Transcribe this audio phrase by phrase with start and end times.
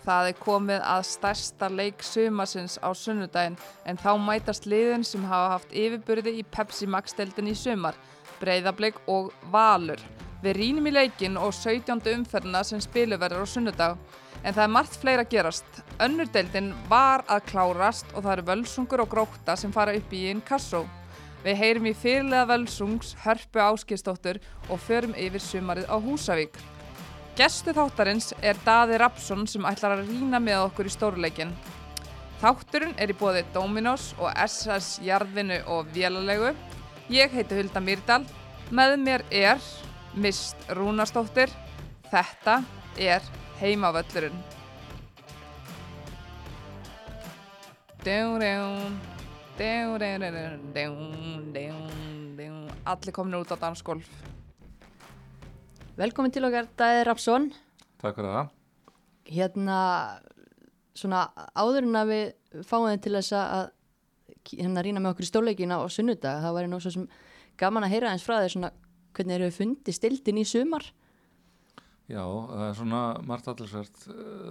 [0.00, 5.58] Það er komið að stærsta leik sumasins á sunnudaginn en þá mætast liðin sem hafa
[5.58, 7.98] haft yfirburði í Pepsi Max deildin í sumar,
[8.40, 10.00] Breiðablik og Valur.
[10.40, 12.00] Við rínum í leikin og 17.
[12.14, 13.98] umferðina sem spilu verður á sunnudag.
[14.40, 15.82] En það er margt fleira að gerast.
[16.00, 20.22] Önnur deildin var að klárast og það eru völsungur og grókta sem fara upp í
[20.30, 20.86] einn kassó.
[21.44, 24.40] Við heyrum í fyrirlega völsungs, hörpu áskistóttur
[24.70, 26.56] og förum yfir sumarið á Húsavík.
[27.40, 31.54] Gestu þáttarins er Daði Rapsson sem ætlar að rína með okkur í stórleikin.
[32.42, 36.50] Þátturinn er í bóði Dominos og SS Jarðvinu og Vélalegu.
[37.08, 38.26] Ég heiti Hulda Myrdal.
[38.68, 39.62] Með mér er
[40.20, 41.48] Mist Rúnastóttir.
[42.12, 42.58] Þetta
[43.00, 43.24] er
[43.62, 44.36] Heimavöllurinn.
[52.84, 54.12] Allir komin út á dansgolf.
[56.00, 57.50] Velkomin til okkar, Dæði Rapsson.
[58.00, 58.52] Takk fyrir það.
[59.28, 59.80] Hérna,
[60.96, 63.66] svona áður en að við fáum þið til þess að
[64.54, 67.04] hérna rýna með okkur í stóleikina og sunnudag, það væri nú svo sem
[67.60, 68.70] gaman að heyra eins frá þér svona
[69.12, 70.88] hvernig eru þið fundið stildin í sumar?
[72.08, 74.02] Já, það er svona margt allirsvært.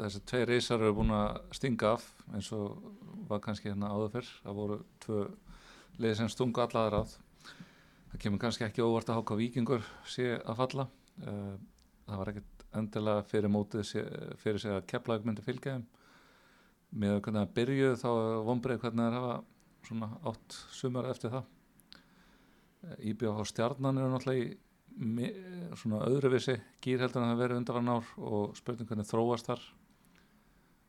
[0.03, 2.77] Þessi tvei reysar eru búin að stinga af eins og
[3.31, 4.31] var kannski hérna áður fyrr.
[4.45, 5.25] Það voru tvö
[5.97, 7.17] liði sem stunga allaður af.
[8.13, 10.89] Það kemur kannski ekki óvart að háka vikingur sé að falla.
[11.27, 11.55] Eh,
[12.07, 13.93] það var ekkert endilega fyrir mótið
[14.39, 15.85] fyrir sig að kepplaug myndi fylgja þeim.
[16.89, 18.09] Með hvernig það byrjuð þá
[18.47, 19.35] vonbreið hvernig það hafa
[19.89, 21.45] svona átt sumar eftir það.
[23.11, 24.57] Íbjöf á stjarnan eru náttúrulega í
[25.79, 29.61] svona öðruvísi gýr heldur en það verið undan ár og spurning hvernig þróast þar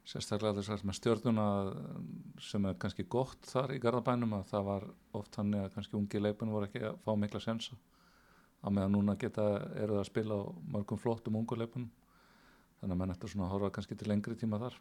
[0.08, 1.46] sérstaklega þess að með stjórnuna
[2.42, 4.86] sem er kannski gott þar í Garðabænum að það var
[5.20, 7.76] oft hann að kannski ungi leipun voru ekki að fá mikla sensa
[8.60, 9.46] að meðan núna geta
[9.80, 10.42] eru það að spila á
[10.74, 11.90] mörgum flottum ungu leipunum
[12.80, 14.76] þannig að mann eftir svona að horfa kannski til lengri tíma þar.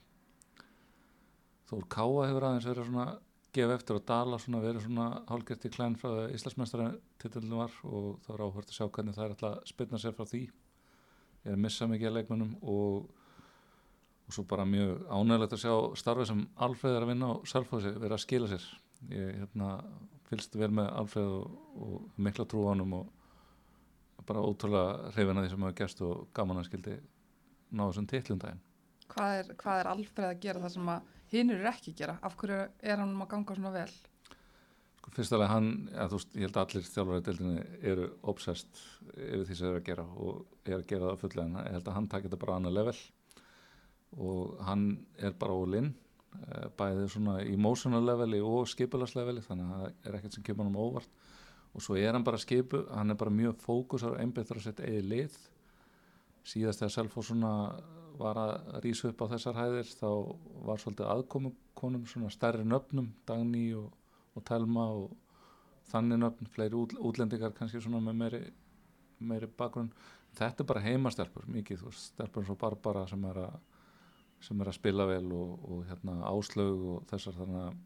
[1.70, 3.08] Þór Káa hefur aðeins verið svona
[3.54, 6.90] gefa eftir og dala svona verið svona hálfgert í klæn frá það Íslandsmeistara
[7.22, 10.16] titillin var og þá er áhört að sjá hvernig það er alltaf að spilna sér
[10.18, 10.42] frá því.
[11.40, 13.10] Ég er að missa mikið að leikmennum og,
[14.28, 15.74] og svo bara mjög ánægilegt að sjá
[16.04, 18.68] starfið sem Alfreð er að vinna á Salfósi verið að skila sér.
[19.10, 19.70] Ég hérna,
[20.30, 23.08] fylgst vel með Alfreð og, og mikla trú á hann og
[24.30, 26.98] bara ótrúlega hrifin að því sem hefur gæst og gaman að skildi
[27.74, 28.66] ná þessum tittlundaginn
[29.10, 32.16] Hvað er, hvað er Alfreð að gera það sem að hinnur er ekki að gera?
[32.26, 33.94] Af hverju er hann að ganga svona vel?
[35.00, 38.84] Sko fyrstulega hann, ja, veist, ég held að allir þjálfur í deildinni eru obsessed
[39.16, 41.78] yfir því sem þeir eru að gera og er að gera það fullega en ég
[41.78, 42.96] held að hann takir þetta bara annað level
[44.28, 44.86] og hann
[45.18, 45.90] er bara all-in
[46.78, 50.84] bæðið svona emotional leveli og skipulagsleveli þannig að það er ekkert sem kemur hann um
[50.84, 51.19] óvart
[51.74, 54.90] og svo er hann bara skipu, hann er bara mjög fókusar og einbættur að setja
[54.90, 55.40] eigi lið.
[56.50, 57.54] Síðast þegar Selfos svona
[58.20, 60.10] var að rýsa upp á þessar hæðir þá
[60.68, 63.94] var svolítið aðkomukonum svona stærri nöfnum, Dagný og,
[64.36, 65.14] og Telma og
[65.90, 68.42] þannig nöfn, fleiri út, útlendingar kannski svona með meiri,
[69.20, 69.92] meiri bakgrunn.
[70.38, 73.56] Þetta er bara heimastelpur mikið, stelpur eins og Barbara sem er að,
[74.46, 77.80] sem er að spila vel og, og hérna áslög og þessar þannig að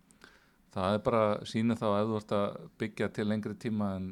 [0.73, 4.07] það er bara sínið þá ef þú ert að byggja til lengri tíma en,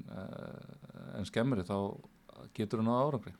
[1.17, 1.77] en skemmri þá
[2.57, 3.33] getur þú náða árangri.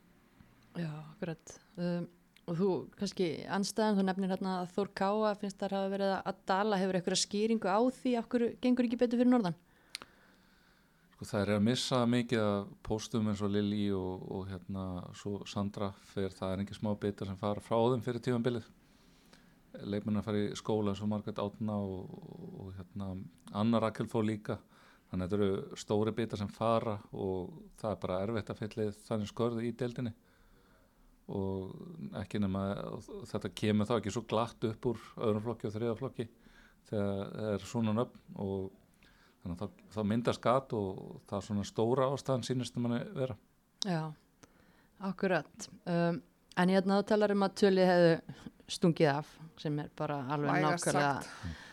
[0.78, 1.56] Já, akkurat.
[1.76, 2.06] Um,
[2.48, 6.14] og þú kannski anstæðan, þú nefnir hérna að Þór Káa finnst það að hafa verið
[6.16, 9.58] að dala hefur eitthvað skýringu á því af hverju gengur ekki betur fyrir norðan?
[11.12, 14.86] Sko það er að missa mikið af póstum eins og Lili og, og hérna
[15.18, 18.66] svo Sandra fyrir það er ekki smá bitar sem fara frá þeim fyrir tímanbilið
[19.80, 22.12] leikmenn að fara í skóla eins og Margaret Átna og,
[22.60, 23.14] og hérna
[23.58, 24.58] Anna Rakel fór líka.
[25.10, 29.00] Þannig að þetta eru stóri bitar sem fara og það er bara erfitt að fyllið
[29.08, 30.12] þannig skörðu í deildinni.
[31.32, 31.74] Og
[32.18, 32.62] ekki nema
[33.30, 36.28] þetta kemur þá ekki svo glatt upp úr öðrum flokki og þriða flokki
[36.88, 38.70] þegar það er svona nöfn og
[39.42, 43.36] þannig að þá myndast gat og það er svona stóra ástæðan sínist um að vera.
[43.84, 44.02] Já,
[45.02, 45.68] akkurat.
[45.84, 46.22] Um,
[46.56, 48.38] en hérna þá talar um að tölið hefðu
[48.72, 51.10] stungið af sem er bara alveg nákvæmlega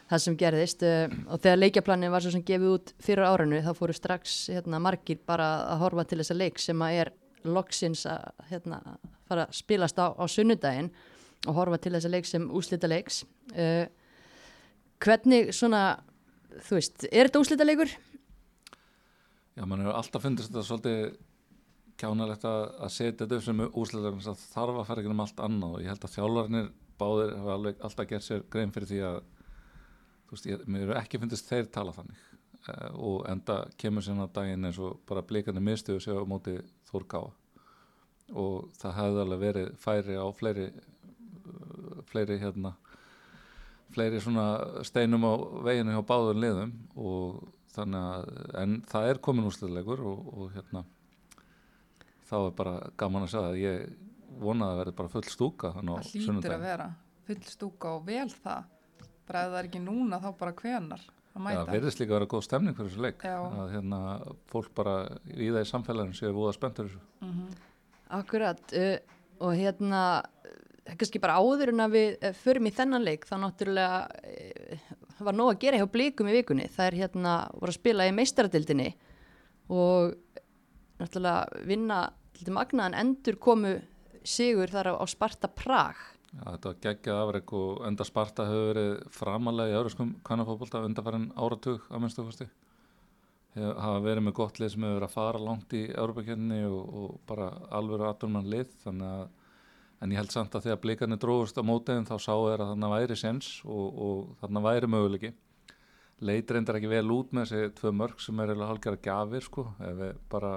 [0.10, 3.72] það sem gerðist uh, og þegar leikjaplanið var svo sem gefið út fyrir áranu þá
[3.78, 7.14] fóru strax hérna, margir bara að horfa til þessa leik sem að er
[7.46, 8.81] loksins að hérna,
[9.30, 10.90] fara að spilast á, á sunnudaginn
[11.48, 13.24] og horfa til þessa leik sem úslita leiks
[13.54, 13.86] uh,
[15.00, 15.84] hvernig svona
[16.66, 17.92] þú veist, er þetta úslita leikur?
[19.56, 21.00] Já, mann hefur alltaf fundist þetta svolítið
[22.00, 22.63] kjánalegt að,
[22.94, 23.63] setja þetta upp sem
[24.25, 27.54] það þarf að fara ekki um allt annað og ég held að þjálfarnir báðir hafa
[27.56, 29.19] alveg alltaf gert sér grein fyrir því að
[30.30, 32.25] þú veist, ég, mér hefur ekki fundist þeir tala þannig.
[32.68, 36.57] Uh, og enda kemur sérna daginn eins og bara blikandi mistuðu sér á móti
[36.90, 37.30] Þórkáa
[38.38, 40.68] og það hefði alveg verið færi á fleiri
[42.10, 42.74] fleiri hérna
[43.94, 45.34] fleiri svona steinum á
[45.66, 47.40] veginu hjá báður liðum og
[47.74, 50.84] þannig að en það er komin úrslutleikur og, og hérna
[52.30, 53.86] þá er bara gaman að segja að ég
[54.40, 56.90] vona að það verði bara full stúka Það hlýtur að vera
[57.30, 58.68] full stúka og vel það.
[59.30, 61.66] Bara ef það er ekki núna þá bara hvenar að Já, mæta.
[61.72, 63.36] verðist líka að vera góð stemning fyrir þessu leik Já.
[63.38, 64.00] að hérna
[64.50, 64.96] fólk bara
[65.30, 67.50] í það í samfélaginu séu voða spenntur þessu Mhm.
[68.10, 68.98] Akkurat uh,
[69.46, 73.36] og hérna uh, kannski bara áður en að við uh, förum í þennan leik þá
[73.44, 74.88] náttúrulega uh,
[75.22, 78.16] var nóg að gera hjá blíkum í vikunni það er hérna voru að spila í
[78.18, 78.90] meistaradildinni
[79.70, 80.16] og
[81.00, 82.00] náttúrulega vinna
[82.46, 83.76] til magnaðan endur komu
[84.24, 86.00] sigur þar á, á Sparta Prag.
[86.30, 91.32] Já, þetta var geggjað afreg og enda Sparta hefur verið framalega í euróskum kannafókbólta undanfærin
[91.34, 92.50] áratug að minnstu fyrsti.
[93.58, 97.20] hafa verið með gott lið sem hefur verið að fara langt í Európa-kjörni og, og
[97.28, 99.28] bara alveg aðdurmann lið þannig að
[100.00, 102.92] en ég held samt að þegar blikarnir dróðust á mótiðin þá sáu þeir að þarna
[102.94, 105.32] væri sens og, og þarna væri möguleiki.
[106.24, 109.66] Leit reyndar ekki vel út með þessi tvö mörg sem er eiginlega hálfgerða gafir sko,
[109.80, 110.54] ef við bara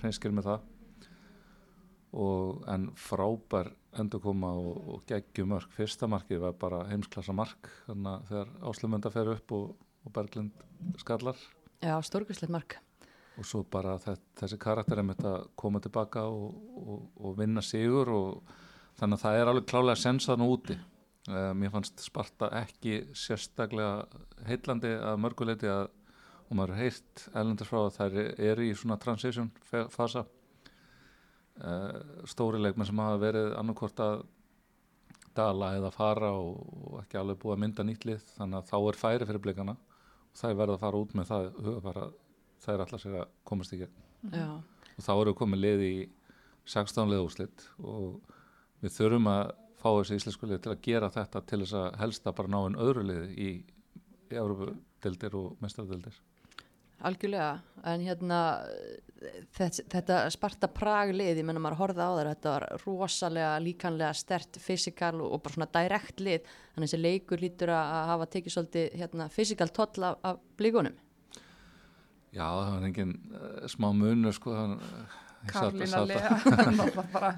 [0.00, 0.66] hreinskir með það
[2.12, 7.70] og en frábær endur koma og, og geggjum mörg fyrsta markið var bara heimsklassa mark
[7.86, 9.72] þannig að þegar Áslumönda fer upp og,
[10.04, 10.62] og Berglind
[11.00, 11.40] skallar.
[11.84, 12.78] Já, stórkvæslegt mark.
[13.38, 17.62] Og svo bara þess, þessi karakter er með þetta koma tilbaka og, og, og vinna
[17.62, 18.54] sigur og
[18.98, 20.78] þannig að það er alveg klálega sensaðan úti.
[21.28, 24.06] Uh, mér fannst Sparta ekki sérstaklega
[24.48, 25.90] heitlandi að mörguleiti að
[26.48, 28.14] og maður heilt elendis frá að þær
[28.50, 29.50] eru í svona transition
[29.92, 30.24] fasa
[32.30, 34.24] stóri leikmenn sem hafa verið annarkvort að
[35.38, 36.58] dala eða fara og,
[36.88, 39.74] og ekki alveg búið að mynda nýtt lið þannig að þá er færi fyrir blikana
[39.78, 42.06] og það er verið að fara út með það hugafara
[42.62, 44.04] það er alltaf sér að komast í gegn.
[44.34, 44.48] Já,
[44.98, 45.94] og þá við komið lið í
[46.68, 48.34] 16 lið úrslit og
[48.82, 52.34] við þurfum að fá þessi íslensku lið til að gera þetta til þess að helsta
[52.34, 53.50] bara ná en öðru lið í,
[54.32, 56.18] í Európa-dildir og mestaradildir
[57.06, 57.50] algjörlega.
[57.88, 58.38] En hérna
[59.56, 64.14] þetta, þetta Sparta Prag lið, ég menna maður horfði á þar þetta var rosalega líkanlega
[64.18, 66.48] stert fysikal og, bara svona direkt lið.
[66.74, 70.98] Þannig að þessi leikur lítur að hafa tekið svolítið hérna, fysikal toll af, af blíkunum.
[72.28, 74.54] Já, það var engin uh, smá munur sko
[75.48, 77.32] sat- Lea, náttúrulega bara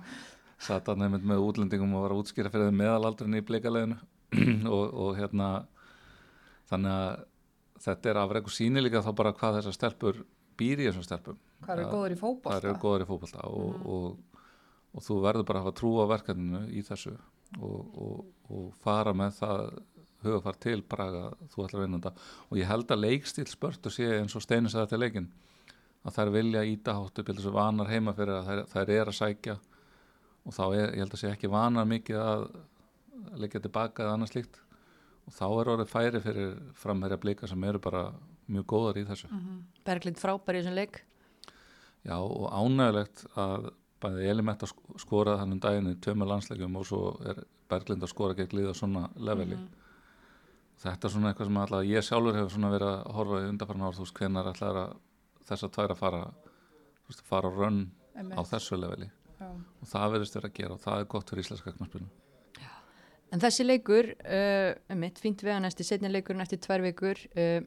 [0.60, 3.96] satt að nefnd með útlendingum og var að útskýra fyrir meðalaldurinn í blikaleginu
[4.74, 5.50] og, og hérna
[6.70, 7.22] þannig að
[7.80, 10.22] þetta er afreg og síni líka þá bara hvað þessar stelpur
[10.60, 11.38] býr í þessum stelpum.
[11.64, 12.58] Hvað eru góður í það fótbolta.
[12.68, 14.40] eru góður í fótbolta og, og,
[14.94, 17.14] og þú verður bara að hafa trú á verkefninu í þessu
[17.58, 18.18] og, og,
[18.52, 19.64] og fara með það
[20.20, 22.28] hugafar til Braga þú ætlar að vinna þetta.
[22.50, 25.30] Og ég held að leikstíl spörtu sé eins og Steini sagði til leikin
[26.04, 29.12] að þær vilja íta háttu til þess að vanar heima fyrir að þær, þær er
[29.12, 29.56] að sækja.
[30.48, 32.44] Og þá er, ég held að sé ekki vanar mikið að
[33.40, 34.60] leggja tilbaka eða annað slíkt
[35.26, 38.08] og þá er orðið færi fyrir framherja blika sem eru bara
[38.50, 39.30] mjög góðar í þessu
[39.86, 41.02] Berglind frábær í þessum leik
[42.06, 43.70] Já og ánægilegt að
[44.00, 48.36] bæði Elimett að skora þannig daginn í tveimur landsleikjum og svo er Berglind að skora
[48.38, 49.58] gegn liða svona leveli.
[50.80, 53.84] Þetta er svona eitthvað sem alltaf ég sjálfur hefur svona verið að horfa í undarfarn
[53.84, 54.94] ár þú veist hvenar ætlar að
[55.50, 56.22] þess að tværa fara,
[57.10, 57.82] veist, fara rönn
[58.16, 59.50] á þessu leveli Já.
[59.52, 62.08] og það verðist vera að gera og það er gott fyrir íslenska knaspinu.
[63.30, 67.60] En þessi leikur, uh, um mitt, fínt vegan eftir setni leikurinn eftir tvær vikur, uh,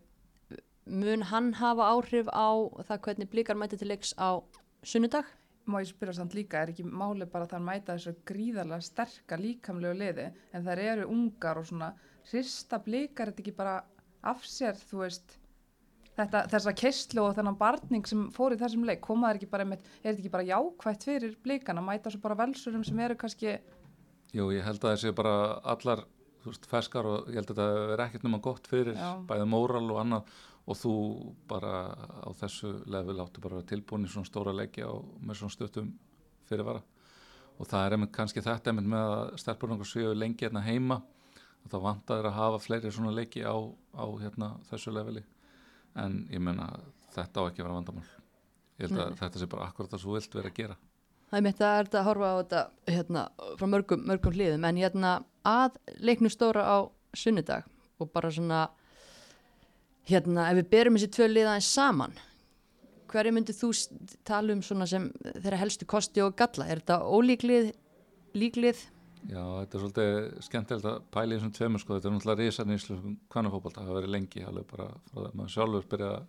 [0.86, 2.52] mun hann hafa áhrif á
[2.84, 4.44] það hvernig blíkar mæti til leiks á
[4.84, 5.30] sunnudag?
[5.64, 9.38] Má ég spyrja samt líka, er ekki máli bara að það mæta þessu gríðarlega sterka
[9.40, 11.94] líkamlegu liði en þær eru ungar og svona
[12.28, 13.78] hrista blikar þetta ekki bara
[14.28, 15.38] af sér, þú veist
[16.18, 19.70] þetta, þessa keistlu og þennan barning sem fór í þessum leik, koma þær ekki bara
[19.72, 23.56] er þetta ekki bara jákvætt fyrir blikana, mæta svo bara velsurum sem eru kannski
[24.34, 25.34] Jú, ég held að þessi bara
[25.70, 26.08] allar
[26.48, 29.12] veist, ferskar og ég held að þetta verði ekkert nema gott fyrir Já.
[29.30, 30.34] bæði móral og annað.
[30.64, 30.94] Og þú
[31.52, 31.74] bara
[32.24, 35.54] á þessu level áttu bara að vera tilbúin í svona stóra leiki á, með svona
[35.54, 35.90] stuttum
[36.48, 36.82] fyrirvara.
[37.60, 41.02] Og það er einmitt kannski þetta einmitt með að stelpurnangur séu lengi hérna heima.
[41.64, 45.26] Og það vantar að hafa fleiri svona leiki á, á hérna þessu leveli.
[46.00, 46.72] En ég menna
[47.14, 48.08] þetta á ekki að vera vandamál.
[48.80, 49.20] Ég held að Nei.
[49.20, 50.80] þetta sé bara akkurat það svo vilt vera að gera
[51.34, 52.60] Það er mitt að er þetta að horfa á þetta
[52.94, 53.22] hérna,
[53.58, 55.14] frá mörgum, mörgum hliðum en hérna
[55.50, 56.78] að leiknum stóra á
[57.18, 57.64] sunnudag
[57.98, 58.60] og bara svona
[60.06, 62.14] hérna ef við berum þessi tvö liðaðins saman
[63.10, 63.70] hverju myndið þú
[64.30, 66.68] tala um svona sem þeirra helstu kosti og galla?
[66.70, 67.72] Er þetta ólíklið,
[68.38, 68.84] líklið
[69.24, 72.76] Já, þetta er svolítið skemmtilegt að pæla í þessum tveimur sko, þetta er náttúrulega risan
[72.76, 76.12] í íslenskum kvannafókbalta, það hafa verið lengi alveg bara frá það að maður sjálfur byrja
[76.14, 76.26] að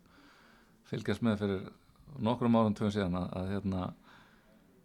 [0.89, 1.69] fylgjast með fyrir
[2.25, 3.83] nokkrum árum tveim síðan að, að hérna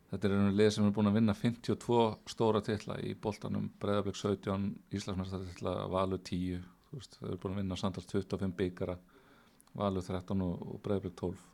[0.09, 1.99] þetta er einu lið sem er búin að vinna 52
[2.33, 3.67] stóra titla í boltanum.
[3.81, 4.65] Breiðablík 17,
[4.97, 8.97] Íslandsmestartitla Valur 10, þú veist, þau eru búin að vinna samtals 25 byggara
[9.77, 11.45] Valur 13 og, og Breiðablík 12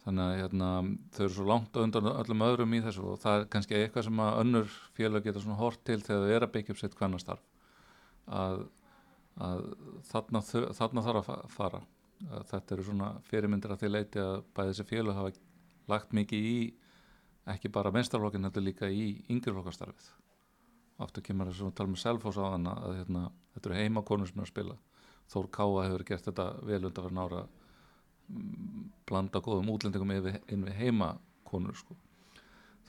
[0.00, 0.68] þannig að hérna,
[1.12, 4.20] þau eru svo langt undan öllum öðrum í þessu og það er kannski eitthvað sem
[4.24, 7.42] að önnur félag geta svona hort til þegar þau eru að byggja upp sitt kvannastarf
[8.40, 8.62] að,
[9.44, 9.66] að
[10.08, 11.82] þarna, þau- þarna þarf að fa- fara.
[12.30, 15.34] Að þetta eru svona fyrirmyndir að því leiti að bæði þessi félag hafa
[15.92, 16.56] lagt mikið í
[17.48, 20.10] ekki bara meistarflokkin heldur líka í yngjurflokkastarfið
[21.04, 24.40] aftur kemur þess að tala með Selfoss á þann að hérna, þetta eru heimakonur sem
[24.40, 24.76] er að spila.
[25.30, 27.42] Þór Káa hefur gert þetta vel undan fyrir nára
[29.10, 31.96] blanda góðum útlendingum inn við heimakonur sko.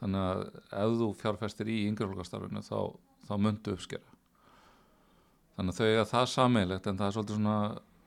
[0.02, 0.40] þannig að
[0.82, 2.78] ef þú fjárfestir í yngjurflokkastarfinu þá,
[3.28, 4.16] þá myndu uppskera.
[5.56, 7.58] Þannig að þau eiga það sammeilegt en það er svolítið svona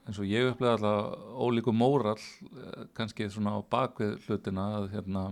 [0.05, 5.23] eins og ég upplega alltaf ólíku mórall eh, kannski svona á bakvið hlutina að hérna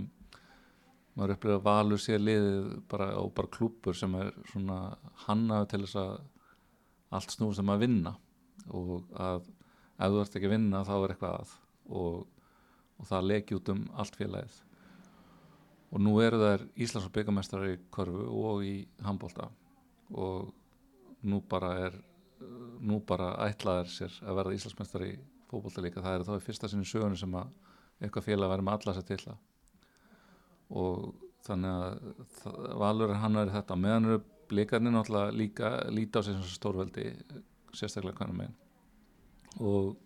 [1.16, 4.78] maður upplega að valur sér liðið bara, og bara klúpur sem er svona
[5.26, 6.12] hannaðu til þess að
[7.12, 8.14] allt snúst um að vinna.
[8.72, 11.56] Og að ef þú ert ekki að vinna þá er eitthvað að.
[11.92, 12.46] Og,
[12.96, 14.56] og það leki út um allt félagið.
[15.92, 19.50] Og nú eru þær Íslands og byggamestrar í korfu og í handbólta
[20.16, 20.48] og
[21.28, 21.98] nú bara er
[22.82, 25.12] nú bara ætlaðir sér að verða Íslandsmeistar í
[25.50, 26.00] fótbolta líka.
[26.00, 27.52] Það er þá í fyrsta sinni í sögunni sem að
[28.00, 29.40] eitthvað félag verður með alla sér til það
[30.72, 31.12] og
[31.46, 36.40] þannig að Valur er hann er þetta meðan eru blikarnir náttúrulega líka líta á sem
[36.46, 37.10] stórveldi
[37.72, 38.56] sérstaklega kannum megin
[39.60, 39.96] og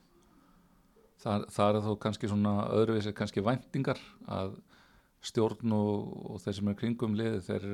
[1.22, 4.56] það, það er þó kannski svona öðruvísi kannski væntingar að
[5.26, 7.66] stjórn og, og þeir sem eru kringum liði þeir,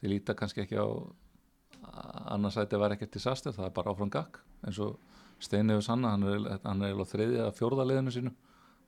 [0.00, 0.86] þeir líta kannski ekki á
[2.34, 4.98] annars að þetta var ekkert disaster, það er bara áfram gakk eins og
[5.38, 8.32] Steini hefur sanna hann er, hann er þriðja að fjórða liðinu sínu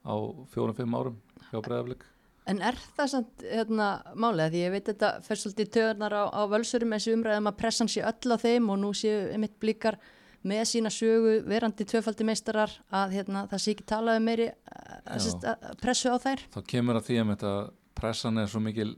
[0.02, 0.14] á
[0.50, 1.20] fjórum-fimm árum
[1.50, 2.06] hjá Breiðaflik
[2.48, 6.42] En er það samt hérna, málega því ég veit þetta fer svolítið töðunar á, á
[6.50, 9.98] völsurum þessi umræðum að pressan sé öll á þeim og nú séu einmitt blíkar
[10.46, 15.44] með sína sögu verandi tvöfaldi meistarar að hérna, það sé ekki talaði meiri að, sérst,
[15.44, 16.44] að pressu á þær.
[16.56, 17.58] Þá kemur að því að
[18.00, 18.94] pressan er svo mikil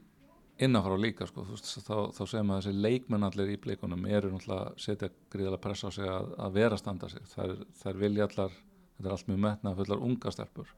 [0.63, 4.85] innanfrá líka sko, veist, þá, þá maður að þessi leikmenn allir í blikunum eru náttúrulega
[4.85, 7.27] setja gríðalega pressa á sig að, að vera standa sig.
[7.33, 8.55] Þær, þær vilja allar,
[8.95, 10.71] þetta er allt mjög metna fullar unga stelpur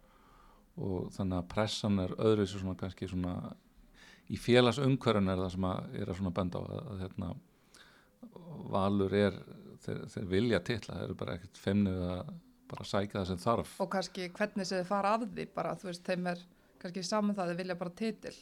[0.74, 3.34] og þannig að pressan er öðruvísi svona kannski svona
[4.32, 7.28] í félagsumhverjun er það sem að er að svona benda á að, að hérna
[8.74, 9.36] valur er,
[9.84, 12.32] þeir, þeir vilja titla, þeir eru bara ekkert femnið að
[12.70, 15.90] bara sækja það sem þarf og kannski hvernig sem þið fara að því bara, þú
[15.90, 16.44] veist, þeim er
[16.82, 18.36] kannski saman það þið vilja bara titil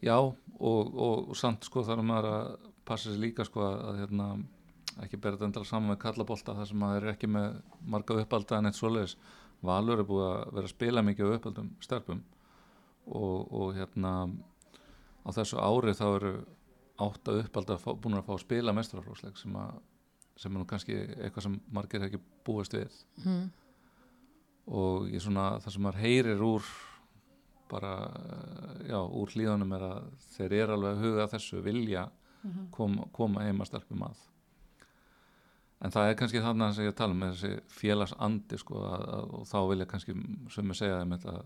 [0.00, 3.98] Já, og, og, og samt sko þarf maður að passa sér líka sko að, að
[4.00, 4.28] hérna,
[5.04, 7.58] ekki þetta endala saman með kallabolta þar sem maður er ekki með
[7.92, 9.16] marga uppalda en eitt svoleiðis.
[9.62, 12.20] Valur er búið að vera að spila mikið á uppaldum stelpum
[13.06, 14.12] og, og hérna
[15.24, 16.32] á þessu ári þá eru
[17.00, 19.80] átta uppalda fá, búin að fá að spila mestrarflóksleik sem, að-
[20.40, 22.92] sem er nú kannski eitthvað sem margir ekki búist við.
[23.24, 23.50] Mm.
[24.70, 26.66] og ég svona það sem maður heyrir úr
[27.70, 27.90] bara,
[28.86, 30.04] já, úr hlíðunum er að
[30.36, 32.04] þeir eru alveg að huga að þessu vilja
[32.74, 34.20] koma, koma heima stelpum að
[35.80, 39.34] en það er kannski þarna sem ég tala um með þessi félagsandi sko að, að,
[39.38, 40.16] og þá vilja kannski
[40.54, 41.42] sem ég segja að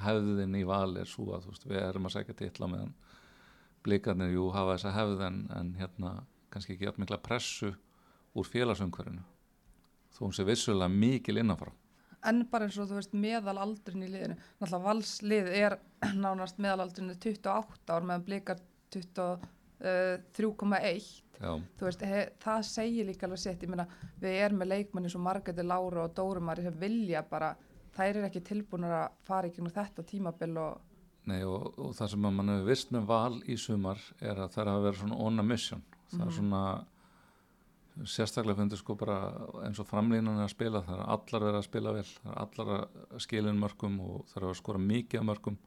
[0.00, 2.94] hefðin í vali er svo að veist, við erum að segja titla meðan
[3.84, 6.10] blikarnir, jú, hafa þessa hefð en, hérna
[6.52, 7.70] kannski ekki jafn mikla pressu
[8.36, 9.24] úr félagsumhverfinu
[10.14, 11.70] þó hún sé vissulega mikil innanfrá.
[12.28, 14.36] En bara eins og þú veist meðalaldurinn í liðinu.
[14.60, 15.72] Náttúrulega valslið er
[16.24, 18.58] nánast meðalaldurinn 28 ár meðan blikar
[18.92, 19.00] 23,1
[19.80, 19.86] Já,
[20.36, 21.29] þú
[21.80, 23.86] veist, he, það segir líka alveg sitt, ég meina,
[24.20, 27.54] við erum með leikmanni svo Margreði Láru og Dórumari sem vilja bara,
[27.96, 30.86] þær eru ekki tilbúinur að fara í gegnum þetta tímabil og
[31.28, 34.54] Nei og, og það sem að mann hefur vist með val í sumar er að
[34.54, 35.82] það er að vera svona on a mission.
[36.10, 36.62] Það er svona
[38.08, 39.18] sérstaklega fundur sko bara
[39.66, 42.40] eins og framlínan er að spila það er allar verið að spila vel það er
[42.44, 45.58] allar að skilin mörgum og það er að skora mikið mörgum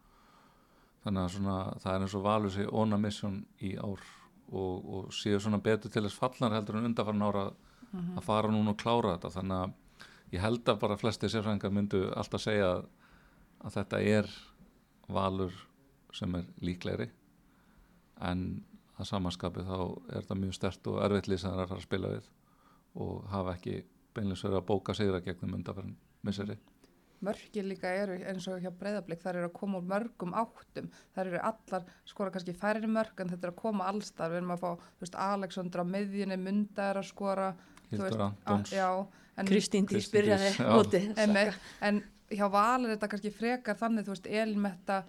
[1.03, 4.07] þannig að svona, það er eins og valur sig on a mission í ár
[4.53, 7.45] og, og séu svona betur til þess fallnar heldur en undarfarn ára
[7.93, 9.33] að fara núna og klára þetta.
[9.37, 12.85] Þannig að ég held að bara flesti sérfræðingar myndu alltaf segja að,
[13.63, 14.31] að þetta er
[15.13, 15.57] valur
[16.13, 17.09] sem er líklegri
[18.23, 18.63] en
[18.99, 21.81] að samanskapi þá er þetta mjög stert og erfitt lýs að það er að fara
[21.81, 22.29] að spila við
[23.03, 23.79] og hafa ekki
[24.13, 25.95] beinlega verið að bóka sigra gegnum undarfærin
[26.25, 26.57] misseri
[27.25, 30.89] mörgir líka eru eins og hjá breyðablík þær eru að koma úr mörgum áttum.
[31.15, 34.55] Þær eru allar, skora kannski færri mörg en þetta er að koma allstar, við erum
[34.55, 37.49] að fá þú veist, Alexandra á miðjunni, Munda er að skora
[37.89, 41.37] Hildur en, Kristín Dís byrjaði móti en,
[41.81, 42.03] en
[42.33, 45.03] hjá Val er þetta kannski frekar þannig, þú veist, Elmetta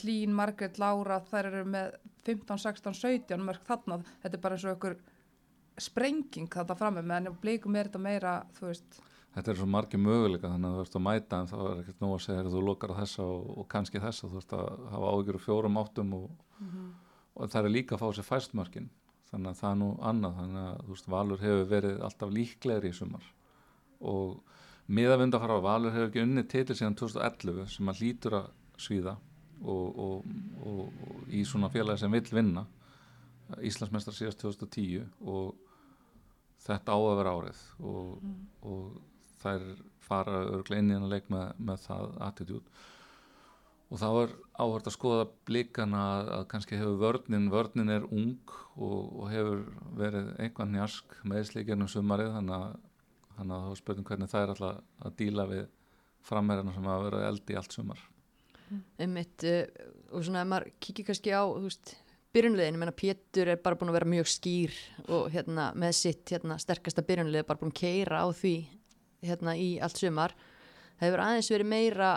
[0.00, 1.94] Hlín, Margrét, Lára, þær eru með
[2.26, 4.98] 15, 16, 17 mörg þarna, þetta er bara eins og einhver
[5.80, 9.00] sprenging þetta frammi, meðan ef blikum er þetta meira, þú veist,
[9.34, 12.00] þetta er svo margir möguleika þannig að þú ert að mæta en þá er ekkert
[12.02, 14.30] nú að segja að þú lokar á þessa og, og kannski þessa.
[14.30, 16.30] Þú ert að hafa úr fjórum áttum og,
[17.34, 18.90] og það er líka að fá sér fæstmörkin.
[19.30, 22.90] Þannig að það er nú annað þannig að þú veist Valur hefur verið alltaf líklegri
[22.90, 23.28] í sumar.
[24.00, 24.40] Og
[24.90, 28.50] miðavund að fara á Valur hefur ekki unni til síðan 2011 sem að lítur að
[28.80, 29.14] svíða
[29.60, 30.94] og, og,
[31.30, 32.64] í svona félagi sem vill vinna
[33.66, 35.54] Íslandsmeistar síðast 2010 og
[36.64, 38.26] þetta á að vera árið og,
[38.62, 38.98] og
[39.42, 39.66] þær
[40.04, 42.72] fara örglega inn í hennar leik með, með það attitút
[43.90, 49.00] og þá er áhört að skoða blikana að, kannski hefur vörnin vörnin er ung og,
[49.18, 49.64] og hefur
[49.98, 52.76] verið einhvern njask meðsleikjarnum sumarið þannig að,
[53.38, 55.64] þannig að þá spurning hvernig það er alltaf að díla við
[56.30, 58.06] frammeirina sem hafa verið eldi allt sumar.
[59.00, 59.64] Einmitt uh,
[60.14, 61.94] og svona ef maður kikið kannski á veist,
[62.30, 64.76] byrjunliðin, ég meina Pétur er bara búin að vera mjög skýr
[65.08, 68.54] og hérna með sitt hérna sterkasta byrjunlið bara búin að keira á því
[69.24, 70.34] hérna í allt sumar.
[70.98, 72.12] Það hefur aðeins verið meira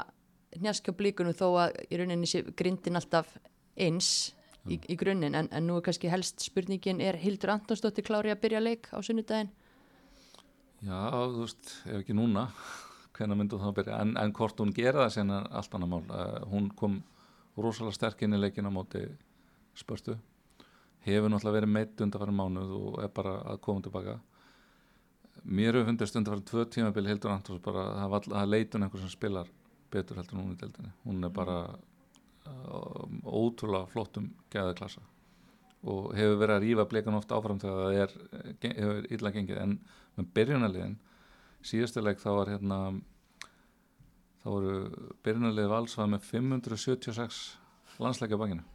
[0.61, 3.31] njaskja blíkunum þó að í rauninni sé grindin alltaf
[3.79, 4.33] eins
[4.69, 5.35] í, í grunninn.
[5.39, 8.99] En, en nú er kannski helst spurningin er Hildur Antonsdóttir klári að byrja leik á
[9.01, 9.51] sunnudaginn?
[10.83, 12.49] Já, þú veist, ef ekki núna
[13.15, 14.01] hvenær myndi hún þá að byrja?
[14.03, 16.03] En, en hvort hún gera það sen er allt annað mál.
[16.11, 17.01] Uh, hún kom
[17.57, 19.07] rosalega sterk inn í leikina á móti
[19.77, 20.17] spörstu
[21.03, 24.17] hefur náttúrulega verið meitt undarfæri mánuð og er bara að koma tilbaka
[25.43, 29.49] mér hefur fundist undarfæri tvö tímabil Hildur Antons bara að það leitun einhver sem spilar
[29.93, 30.93] betur heldur hún í deildinni.
[31.05, 35.03] Hún er bara uh, ótrúlega flottum gæðaklassa
[35.83, 38.13] og hefur verið að rífa blikan oft áfram þegar það er,
[38.63, 39.57] hefur illa gengið.
[39.59, 39.79] En
[40.15, 40.95] með byrjunarliðin
[41.63, 42.79] síðustileg þá var hérna
[44.43, 44.77] þá voru
[45.23, 47.43] byrjunarlið valsvað með 576
[48.03, 48.65] landsleika banginu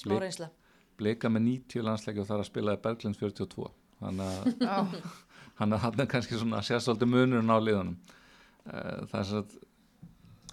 [0.00, 0.48] smá reynsla
[0.96, 3.68] bleika með 90 landsleika og það er að spilaði Berglind 42
[4.00, 4.96] þannig að
[5.58, 7.96] hann er kannski svona að sé svolítið munurinn á liðunum.
[8.66, 9.54] Eh, það er svo að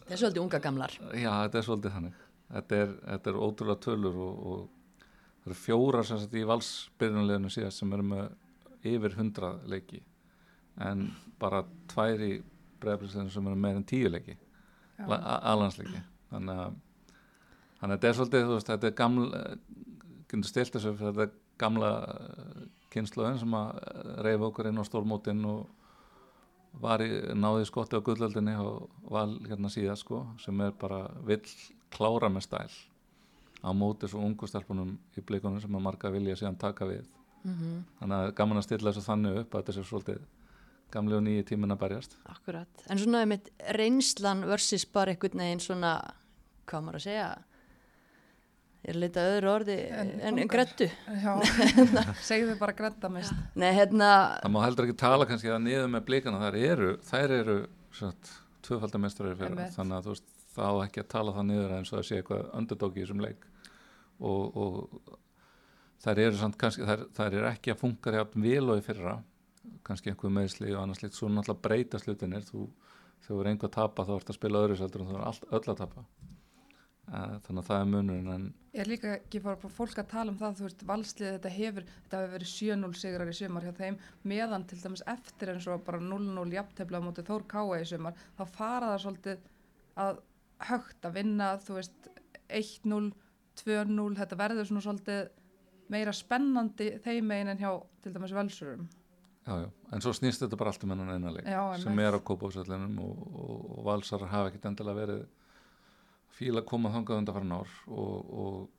[0.03, 0.95] það er svolítið unga gamlar.
[1.11, 2.21] Já þetta er svolítið þannig.
[2.53, 5.11] Þetta er, þetta er ótrúlega tölur og, og
[5.43, 10.01] það eru fjórar sem sagt í valsbyrjunarliðinu síðast sem eru með yfir 100 leiki.
[10.83, 11.07] En
[11.39, 12.33] bara tværi
[12.83, 14.39] bregðarbliðsleginu sem eru með en 10 leiki.
[15.03, 16.75] Alansleiki þannig að
[17.79, 19.41] þannig að þetta er svolítið þú veist, þetta er gamla
[20.29, 21.89] getur stilt þessu þetta er gamla
[22.93, 23.79] kynsluðin sem að
[24.25, 25.67] reyfa okkur inn á stórmótin og
[26.81, 31.43] var í, náði skotti á gullöldinni og val hérna síðan sko sem er bara vill
[31.93, 32.71] klára með stæl
[33.63, 37.05] á móti svo ungu stelpunum í blikunum sem að marga vilja síðan taka við.
[37.43, 40.21] Mm þannig að gaman að stilla þessu þannig upp að þetta sé svolítið
[40.93, 42.17] gamli og nýji tímin að berjast.
[42.29, 45.93] Akkurat, en svona með reynslan versus bara einhvern veginn svona,
[46.69, 47.29] hvað maður að segja,
[48.83, 50.87] ég er að leita að öðru orði En en, en, grettu.
[51.23, 51.33] já,
[52.29, 53.33] segðu bara gretta mist.
[53.55, 54.09] Nei, hérna,
[54.43, 56.41] það má heldur ekki tala kannski að niður með blikana.
[56.43, 57.57] Þær eru, þær eru
[58.63, 59.75] tvöfaldamestrar fyrir Einmitt.
[59.75, 62.19] þannig að þú veist þá á ekki að tala það niður eins og það sé
[62.21, 63.45] eitthvað underdog í þessum leik.
[64.23, 65.17] Og, og
[66.03, 69.15] þær eru samt kannski þær, þær eru ekki að funka hjá vel og í fyrra.
[69.87, 72.67] Kannski einhver meðsli og annars líkt svo náttúrulega breyta slutinir þú,
[73.23, 75.25] þegar þú er einhver að tapa þá ert að spila öðru seldur og þú er
[75.31, 76.03] allt, öll að tapa
[77.07, 80.37] þannig að það er munurinn en Ég er líka ekki bara fólk að tala um
[80.39, 83.97] það, þú veist, valslið þetta hefur, þetta hefur verið 7-0 sigrar í sumar hjá þeim,
[84.31, 88.17] meðan til dæmis eftir eins og bara 0-0 jafntefla á móti Þór Káa í sumar,
[88.33, 89.45] þá fara það svolítið
[90.01, 90.23] að
[90.71, 92.09] högt að vinna, þú veist,
[92.63, 93.11] 1-0,
[93.61, 95.21] 2-0, þetta verður svona svolítið
[95.93, 98.89] meira spennandi þeim megin en hjá til dæmis velsurum.
[99.43, 101.47] Já, já, en svo snýst þetta bara allt um hennan einanleik
[101.83, 105.25] sem er á kópásöllinum og, og, og valsar hafa ekkit endilega verið
[106.33, 108.69] fíla að koma þangað undan farin ár og, og,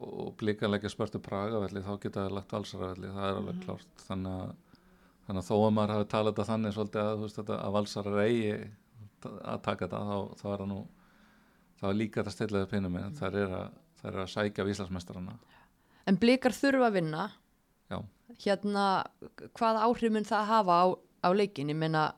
[0.00, 3.64] og blika leggja spörtu Pragavelli þá geta það lagt valsaravelli, það er alveg Mhm.
[3.66, 4.52] klárt þannig að,
[5.26, 8.52] þannig að þó að maður hafi talað þetta þannig svolítið að, veist, að valsarar eigi
[9.24, 10.80] að taka þetta þá, þá er það nú
[11.80, 13.18] þá er líka þetta stillaðið pinnum minn Mhm.
[13.18, 13.70] þær er að,
[14.04, 15.34] er að sækja víslasmestarana
[16.08, 17.30] en blikar þurfa að vinna.
[17.90, 17.98] Já.
[18.40, 18.84] Hérna,
[19.58, 20.86] hvað áhrif mun það hafa á,
[21.24, 21.68] á leikin?
[21.68, 22.12] Ég meina,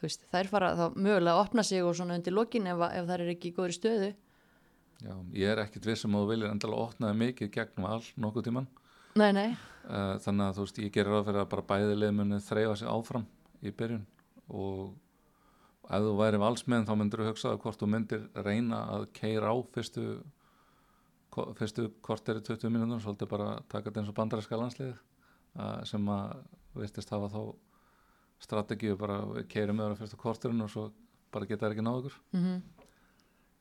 [0.00, 3.08] þú veist, þær fara þá mögulega að opna sig og svona undir lokin ef, ef
[3.10, 4.10] þær er ekki í góðri stöðu.
[5.00, 8.66] Já, ég er ekkit vissum að þú viljir endilega opnaði mikið gegn val nokkuð tíman
[9.18, 9.50] Nei, nei,
[9.90, 13.24] Uh, þannig að þú veist, ég gerir fyrir að bara bæði muni þreyfa sig áfram
[13.64, 14.04] í byrjun.
[14.54, 14.92] Og
[15.90, 19.50] ef þú væri valsmiðin þá myndir þú hugsa að hvort þú myndir reyna að keira
[19.50, 20.04] á fyrstu
[21.58, 26.44] fyrstu korteri 20 mínútur svolítið bara taka þetta eins og bandaræska landsliðið uh, sem að
[26.78, 27.40] veistist hafa þá
[28.40, 30.86] strategíu bara keira með það á fyrstu korterinu og svo
[31.30, 32.60] bara geta það ekki náð ykkur mm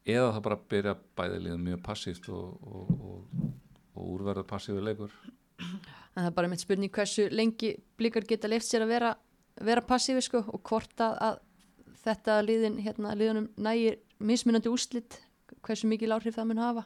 [0.07, 3.47] eða það bara byrja bæði liðin mjög passíft og, og, og,
[3.95, 5.13] og úrverða passífi leikur.
[5.59, 9.13] En það er bara mitt spurning hversu lengi blikar geta leift sér að vera,
[9.65, 15.19] vera passífi sko og hvort að, að þetta liðin, hérna, liðunum nægir mismunandi úrslit,
[15.65, 16.85] hversu mikil áhrif það mun hafa.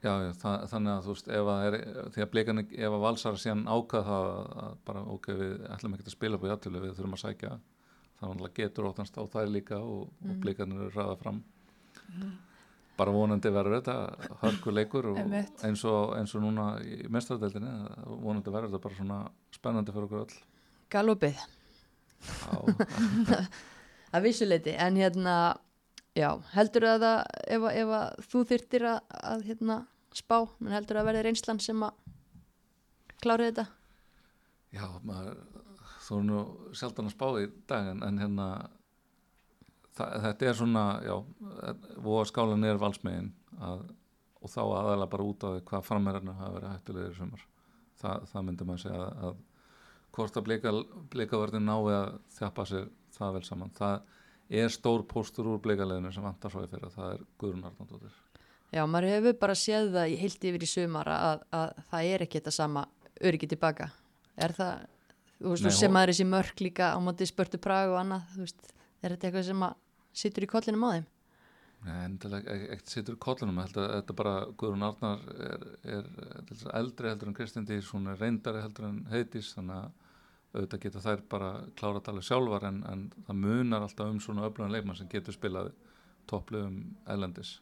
[0.00, 3.66] Já, já það, þannig að þú veist ef að, er, blikan, ef að valsar síðan
[3.68, 4.28] ákvað það
[4.64, 7.50] að bara ok, við ætlum ekki að spila på játtölu, við þurfum að sækja
[8.20, 11.42] þannig að getur óttast á þær líka og, og blikarnir eru ræða fram.
[13.00, 17.72] Bara vonandi verður þetta hörkuleikur og eins og, eins og núna í mestaradeildinni
[18.24, 19.22] vonandi verður þetta bara svona
[19.56, 20.42] spennandi fyrir okkur öll.
[20.90, 21.40] Galopið,
[22.20, 22.56] Já,
[24.14, 25.36] að vissuleiti, en hérna,
[26.16, 27.20] já, heldur að það,
[27.56, 29.78] ef, ef að þú þyrtir að, að hérna,
[30.16, 31.94] spá, menn heldur að verði reynslan sem að
[33.20, 33.66] klára þetta?
[34.74, 35.40] já maður,
[36.06, 36.42] þú er nú
[36.76, 38.46] sjaldan að spá í dag en, en hérna
[40.00, 41.16] þetta er svona, já
[42.00, 43.84] voða skálan er valsmegin að,
[44.40, 47.42] og þá aðalega bara út á því hvað framherjarnir hafa verið hættulegir í sumar.
[48.00, 49.34] Það, það myndi maður segja að, að
[50.16, 50.72] hvort að blika,
[51.12, 53.74] blikaverðin nái að þjappa sér það vel saman.
[53.76, 54.16] Það
[54.62, 58.16] er stór póstur úr blikaleginu sem vantar svo í fyrir það er Guðrún Arnaldóttir
[58.70, 62.38] Já, maður hefur bara séð það heilt yfir í sumar að, að það er ekki
[62.38, 62.84] þetta sama
[63.20, 63.88] öryggi tilbaka.
[64.40, 64.84] Er það,
[65.38, 68.44] þú veist, Nei, sem maður þessi mörk líka á móti spörtu Prag og annað, þú
[68.44, 68.70] veist,
[69.02, 69.64] er þetta eitthvað sem
[70.22, 71.08] sittur í kollinum á þeim?
[71.80, 75.62] Nei, endilega e- ekkert situr í kollunum ég held að þetta bara Guðrún Arnar er,
[75.96, 76.08] er,
[76.42, 80.10] er eldri heldur en Kristján Dís hún er reyndari heldur en Heiðdís þannig að
[80.50, 84.44] auðvitað geta þær bara klára að tala sjálfar en, en það munar alltaf um svona
[84.48, 85.72] öflugan leikmann sem getur spilað
[86.28, 86.82] topplöfum
[87.14, 87.54] elendis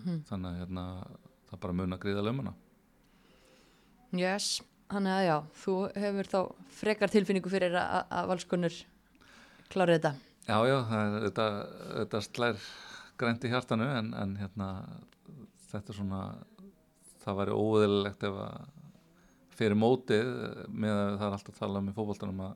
[0.00, 0.22] Mhm.
[0.30, 0.84] þannig að hérna,
[1.50, 2.54] það bara munar gríða löfmuna
[4.16, 4.60] Yes,
[4.90, 6.40] þannig að já, þú hefur þá
[6.80, 8.78] frekar tilfinningu fyrir að, að valskonur
[9.70, 10.12] klára þetta.
[10.48, 10.78] Já, já,
[11.22, 11.46] þetta,
[12.00, 12.64] þetta slær
[13.20, 14.70] grænt í hjartanu en, en hérna,
[15.70, 16.22] þetta er svona,
[17.22, 18.66] það væri óeðlilegt ef að
[19.60, 20.32] fyrir mótið
[20.72, 22.54] með að það er alltaf að tala um í fótboltanum að,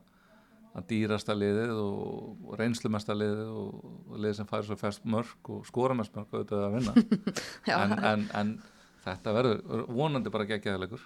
[0.75, 3.77] að dýrasta liðið og, reynslumesta liðið og,
[4.19, 6.93] liðið sem færi svo fæst mörg og skora mest mörg auðvitað að vinna
[7.79, 8.53] en, en, en
[9.05, 11.05] þetta verður vonandi bara geggjaðleikur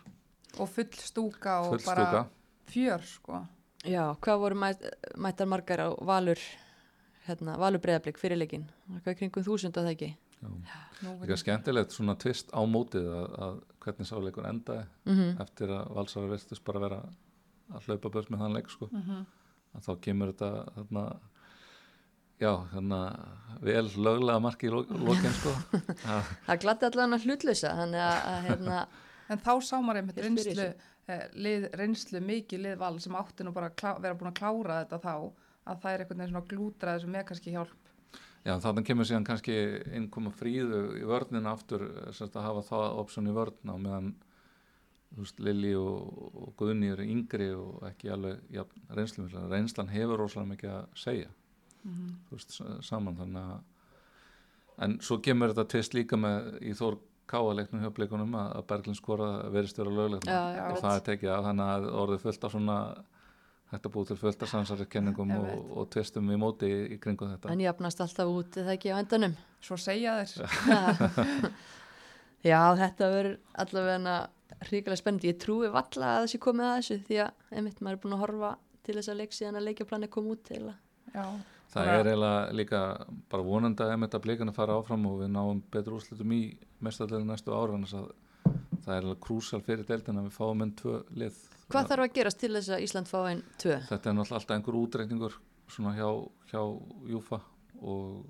[0.60, 2.26] og full stúka og full bara stúka
[2.74, 3.44] fjör sko
[3.88, 4.82] já, hvað voru mæt,
[5.22, 6.42] mættar margar á valur,
[7.28, 8.66] hérna, valur breyðablík fyrirleikin?
[8.90, 10.10] Það er kringum þúsund að það ekki.
[10.44, 15.94] Líka verður- skemmtilegt svona tvist á mótið að, að hvernig sáleikur endaði Mm eftir að
[15.96, 17.00] valsara virtust bara vera
[17.72, 18.90] að hlaupa börn með þann leik sko.
[18.92, 19.22] Mhm.
[19.24, 19.39] að
[19.86, 21.04] þá kemur þetta þarna,
[22.42, 23.00] já, þarna
[23.68, 25.54] vel löglega marki í lok- lokin sko.
[26.06, 26.64] að, Það
[27.20, 28.80] að hlutlösa, þannig að, að hérna,
[29.30, 30.64] En þá sá maður einmitt reynslu,
[31.14, 34.40] eh, lið, reynslu mikið lið val sem átti nú bara að klá, vera búin að
[34.40, 35.12] klára þetta þá
[35.70, 37.92] að það er einhvern veginn svona glútraði sem er kannski hjálp.
[38.48, 39.58] já, þannig kemur síðan kannski
[40.00, 44.10] innkoma fríðu í vörnina aftur semst að hafa það option í vörn á meðan
[45.42, 48.64] Lili og, og Guðni eru yngri og ekki alveg ja,
[48.96, 51.30] reynslu reynslan hefur rosalega mikið að segja
[51.84, 52.08] Mhm.
[52.28, 53.16] þú veist, saman.
[53.16, 56.98] Þannig að en svo kemur þetta tvist líka með í Þór
[57.30, 60.82] Káaleiknum hjá blikunum að að Berglind skora verist vera löglegt Já, já, og einmitt.
[60.84, 61.44] það er tekið af.
[61.46, 62.78] Þannig að orðið fullt af svona
[63.72, 67.52] þetta búið til fullt af samsæriskenningum og, og tvistum í móti í, í kringum þetta.
[67.54, 69.36] En jafnast alltaf út, er það ekki á endanum.
[69.62, 71.54] Svo segja þeir,
[72.50, 74.16] Já, þetta verður allavega
[74.70, 75.30] hrikalega spennandi.
[75.32, 78.24] Ég trúi valla að þessi komið að þessu því að einmitt maður er búin að
[78.26, 78.52] horfa
[78.84, 80.72] til þess að leik síðan að leikjaplanið kom út að
[81.70, 82.80] það er eiginlega líka
[83.30, 86.42] bara vonandi að einmitt að blikana fara áfram og við náum betur úrslitum í
[86.82, 88.08] mestarlega næstu ára þannig að
[88.86, 91.38] það er alveg krúsal fyrir deildin að við fáum enn tvö lið
[91.70, 93.76] Hvað þarf að gerast til þess að Ísland fá einn tvö?
[93.86, 95.36] þetta er náttúrulega alltaf einhver útreikningur
[95.70, 96.08] svona hjá,
[96.50, 96.62] hjá
[97.14, 97.40] Júfa
[97.86, 98.26] og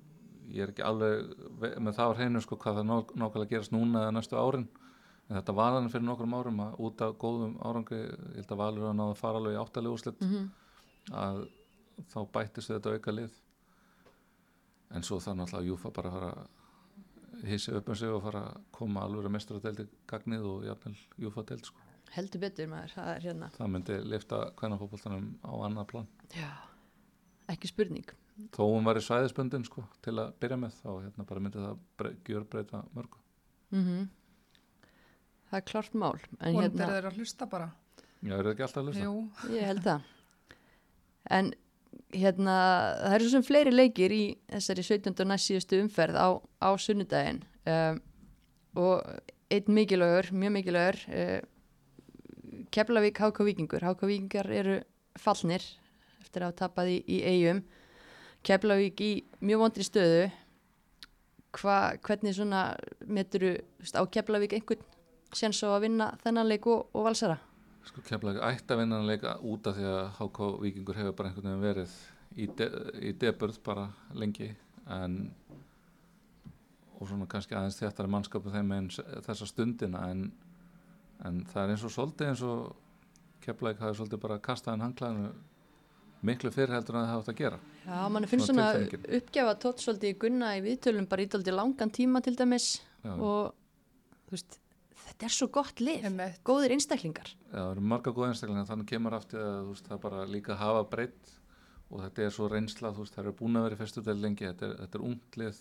[0.52, 3.72] ég er ekki alveg ve- með það á hreinu sko hvað það ná- nákvæmlega gerast
[3.72, 4.68] núna eða næstu árin
[5.30, 8.62] en þetta var þannig fyrir nokkrum árum að út af góðum árangri, ég held að
[8.64, 10.50] Valur að náða að fara alveg í áttalega úrslit Mm
[11.10, 11.40] að
[12.12, 13.32] þá bættist þetta auka lið
[14.94, 18.42] en svo það náttúrulega Júfa bara að fara að hissi upp um sig og fara
[18.50, 21.86] að koma alveg að mestradeldi gagnið og jafnvel Júfa deild sko.
[22.14, 23.50] Heldur betur maður, það er hérna.
[23.58, 26.50] það myndi lifta kvænafótboltanum á annað plan Já,
[27.54, 28.10] ekki spurning.
[28.56, 32.14] þó hún var í svæðisbundin sko, til að byrja með þá hérna bara myndi það
[32.30, 33.18] gjör breyta mörgu
[33.72, 34.10] Mm
[35.50, 37.72] Það er klart mál, en vonandi hérna, er þeir að hlusta bara.
[38.22, 39.06] já, er það ekki alltaf að lusta?
[39.08, 40.10] Jú, ég held það.
[41.40, 41.52] En
[42.14, 42.58] hérna,
[43.00, 45.16] það eru svo sem fleiri leikir í þessari 17.
[45.16, 46.28] og næst síðustu umferð á,
[46.62, 48.00] á sunnudaginn um,
[48.78, 49.10] og
[49.50, 51.40] einn mikilvægur, mjög mikilvægur, uh,
[52.70, 53.82] Keflavík Háka Víkingur.
[53.82, 54.78] Háka Víkingar eru
[55.18, 55.64] fallnir
[56.22, 57.64] eftir að hafa tapað í, í eigum.
[58.46, 60.30] Keflavík í mjög vondri stöðu.
[61.58, 62.76] hva, hvernig svona
[63.10, 63.56] meturu
[63.98, 64.86] á Keflavík einhvern
[65.38, 67.38] séns á að vinna þennan leik og, og valsara.
[67.90, 71.30] Sko kemlaði ætti að vinna hann leika út af því að HK Víkingur hefur bara
[71.32, 71.96] einhvern veginn verið
[72.36, 72.68] í, de,
[73.10, 74.52] í deburð bara lengi
[74.90, 75.22] en
[77.00, 80.26] og svona kannski aðeins þéttari mannskapu þeim eins þessa stundina en,
[81.26, 82.66] en það er eins og svolítið eins og
[83.46, 85.30] kemlaði hafi svolítið bara kastað hann hanglaðinu
[86.28, 87.60] miklu fyrir heldur en það hafa átt að gera.
[87.86, 91.56] Já, mann finnst Svona svona uppgjafa tótt svolítið í gunna í viðtölum bara í dálítið
[91.56, 92.68] langan tíma til dæmis
[93.06, 93.14] Já.
[93.16, 93.54] og
[94.28, 94.60] þú veist,
[95.20, 96.06] þetta er svo gott lið,
[96.48, 97.28] góðir einstaklingar.
[97.52, 100.54] Já, það eru marga góða einstaklingar þannig kemur aftur að þú veist, það bara líka
[100.56, 101.34] að hafa breytt
[101.90, 104.48] og þetta er svo reynsla þú veist, það eru búin að vera í del lengi
[104.48, 105.60] þetta er, þetta er unglið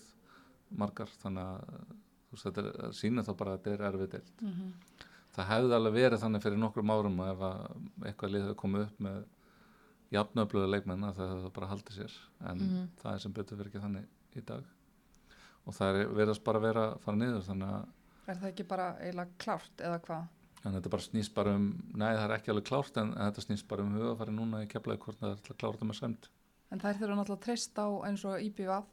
[0.79, 1.83] margar þannig að
[2.29, 4.31] þú veist, þetta er, að sína þá bara að þetta er erfið deild.
[4.41, 4.71] Mhm.
[5.35, 8.81] það hefði alveg verið þannig fyrir nokkrum árum að ef að eitthvað lið hefði komið
[8.87, 9.19] upp með
[10.15, 12.15] jafnöfluðu leikmenn að það bara haldið sér
[12.49, 12.87] en Mhm.
[13.03, 14.63] það er sem betur verið ekki þannig í dag.
[15.67, 17.87] Og það er verðast bara að vera að fara niður þannig að
[18.29, 20.27] Er það ekki bara eiginlega klárt eða hvað?
[20.67, 23.43] En þetta bara snýst bara um, nei það er ekki alveg klárt en, en þetta
[23.45, 25.99] snýst bara um hugafæri núna í keflaði hvort það er til að klára þetta með
[26.01, 26.27] semt.
[26.69, 28.89] En þær þurfa náttúrulega að treysta á eins og IBVF.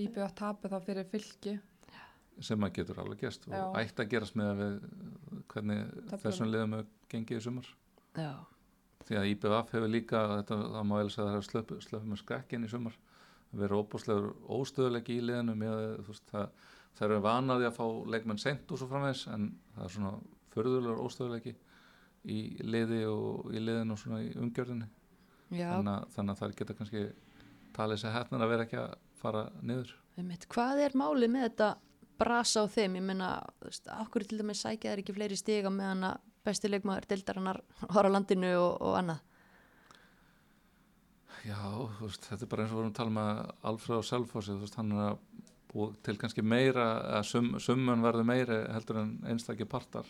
[0.00, 1.58] IBVF tapir það fyrir fylki.
[2.40, 4.76] sem að getur alveg gerst og ætti að gerast með að við
[5.52, 6.20] hvernig Töflum.
[6.22, 7.68] þessum liðum hefur gengið í sumar.
[8.16, 8.32] Já,
[9.04, 12.06] Því að IBVF hefur líka, þetta, það má eða segja að það hefur slöpum slöp
[12.08, 12.96] með skrekkin í sumar.
[13.50, 16.66] Það verður óbúslegur óstöðulegi í liðinu með þú veist, það,
[16.98, 20.14] það eru vanaði að fá leikmenn sent og svo framvegs en það er svona
[20.54, 21.54] förðulegur óstöðulegi
[22.30, 24.88] í liði og í liðinu og svona í umgjörðinni.
[25.50, 27.04] þannig, þannig að það geta kannski
[27.76, 29.94] talið sér hætnar að vera ekki að fara niður.
[30.18, 31.70] Einmitt, hvað er málið með þetta
[32.20, 33.24] brasa á þeim, ég
[33.64, 37.60] veist, okkur til dæmis sækja þeir ekki fleiri stiga meðan að besti leikmaður deildarinnar
[37.94, 39.26] horf á landinu og, og annað?
[41.48, 41.60] Já,
[42.02, 44.92] veist, þetta er bara eins og við vorum að tala með Alfreð og Selfossi, hann
[44.92, 45.39] er að
[45.70, 46.86] búa til kannski meira
[47.18, 50.08] að sum, summun verður meiri heldur en einstakki partar.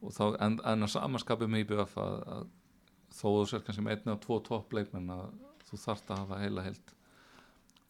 [0.00, 2.46] Og þá, en, en að samanskapi með IBF að, að
[3.12, 5.26] þó þú sér kannski með einni og tvo toppleikmenn að
[5.68, 6.94] þú þarft að hafa heila heild.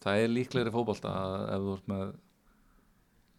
[0.01, 2.11] Það er líklegri fótbolta að ef þú ert með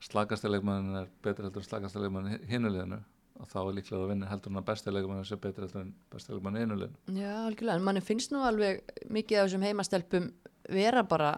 [0.03, 2.98] slagastilegmannin er betri heldur en slagastilegmannin hinuleginu
[3.42, 6.64] og þá er líklega að vinna heldur en að bestilegmannin sé betri heldur en bestilegmannin
[6.64, 8.83] hinuleginu Já, algjörlega, en manni finnst nú alveg
[9.14, 10.29] mikið af þessum heimastelpum
[10.70, 11.33] vera bara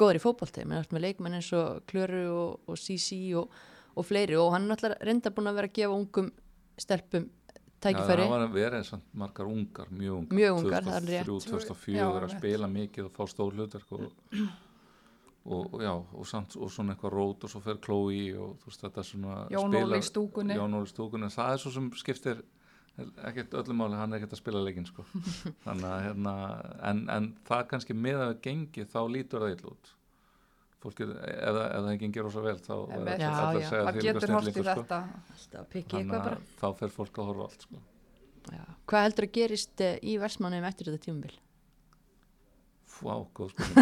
[0.00, 3.52] góður í fótbolti, menn eftir með leikmenn eins og Klöru og, og Sisi og,
[3.94, 6.32] og fleiri og hann er náttúrulega reynda búin að vera að gefa ungum
[6.80, 7.28] stelpum
[7.80, 11.30] tækifæri það var verið samt margar ungar, mjög ungar Mjög ungar, það er rétt.
[11.30, 12.34] 2003, Já, 2004 að rétt.
[12.38, 14.06] spila mikið og fá stór hlutverk og,
[15.44, 18.72] og, og já, og, samt, og svona eitthvað rót og svo fer Chloe og þú
[18.72, 20.56] veist þetta svona Jón Óli stúkunni.
[20.58, 22.44] Jón Óli stúkunni, það er svo sem skiptir
[23.30, 25.04] ekkert öllum máli, hann er ekkert að spila leikinn sko.
[25.66, 26.34] þannig að hérna
[26.90, 29.92] en, en það kannski með að gengi þá lítur það illa út
[30.80, 33.68] fólk er, ef, það- ef það gengir rosa vel þá Já, allir að já.
[33.68, 34.82] segja Maður þvílíkur getur hort í snillingur, sko.
[34.82, 35.00] þetta.
[35.36, 37.80] alltaf pikki þannig eitthvað bara að þá fer fólk að horfa allt sko.
[38.50, 38.62] Já.
[38.90, 41.34] Hvað heldur að gerist eh, í versmannum eftir þetta tímabil?
[43.00, 43.62] Vá, góð sko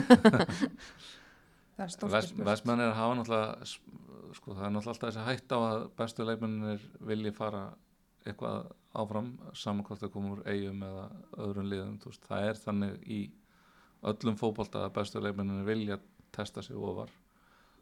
[1.78, 5.58] Það er Vestmenn er að hafa náttúrulega sko, það er náttúrulega alltaf þessi hætt á
[5.62, 7.62] að bestu leikmennir vilji fara
[8.26, 11.04] eitthvað áfram saman hvort það komur eigum eða
[11.44, 13.20] öðrum liðum veist, það er þannig í
[14.08, 15.98] öllum fótbolta að bestu leikmennir vilja
[16.34, 17.10] testa sig ofar.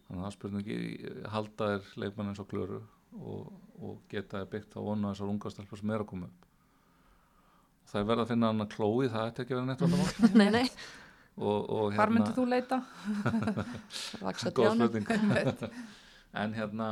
[0.07, 0.79] Þannig að það er spurningi
[1.33, 2.81] halda þér leikmenn eins og klöru
[3.17, 6.45] og, og geta byggt á vonu þessar ungastelpur sem er að koma upp.
[7.87, 10.49] Það er verið að finna hann að klói það ætti ekki að vera neitt nei,
[10.57, 10.65] nei,
[11.37, 12.81] og, og Hvar myndir þú leita?
[14.59, 15.73] góð spurning.
[16.37, 16.87] En hérna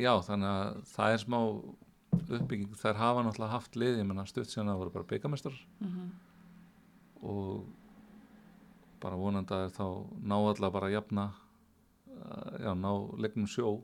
[0.00, 1.38] já þannig að það er smá
[2.12, 5.56] uppbygging, þær hafa náttúrulega haft lið ég menna stutt síðan að það voru bara byggamestar
[5.80, 6.10] Mhm.
[7.22, 7.66] og
[9.00, 9.86] bara vonandi að þá
[10.22, 13.82] ná allavega bara að jafna uh, já, ná leiknum sjó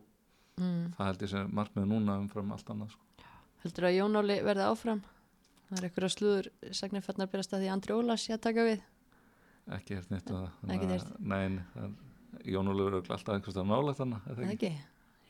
[0.60, 0.94] mm.
[0.96, 3.02] það held ég sem markmið núna umfram allt annað sko.
[3.64, 5.00] Heldur að Jón Óli verði áfram?
[5.66, 8.66] Það er einhverja slúður sagnir fannir að byrjast að því Andri Ólas sé að taka
[8.68, 8.82] við
[9.74, 11.08] ekki Þannig Ekki að-.
[11.18, 11.96] Nein, það-
[12.46, 14.72] Jón Ólfur er alltaf einhverstað nálægt Er það ekki?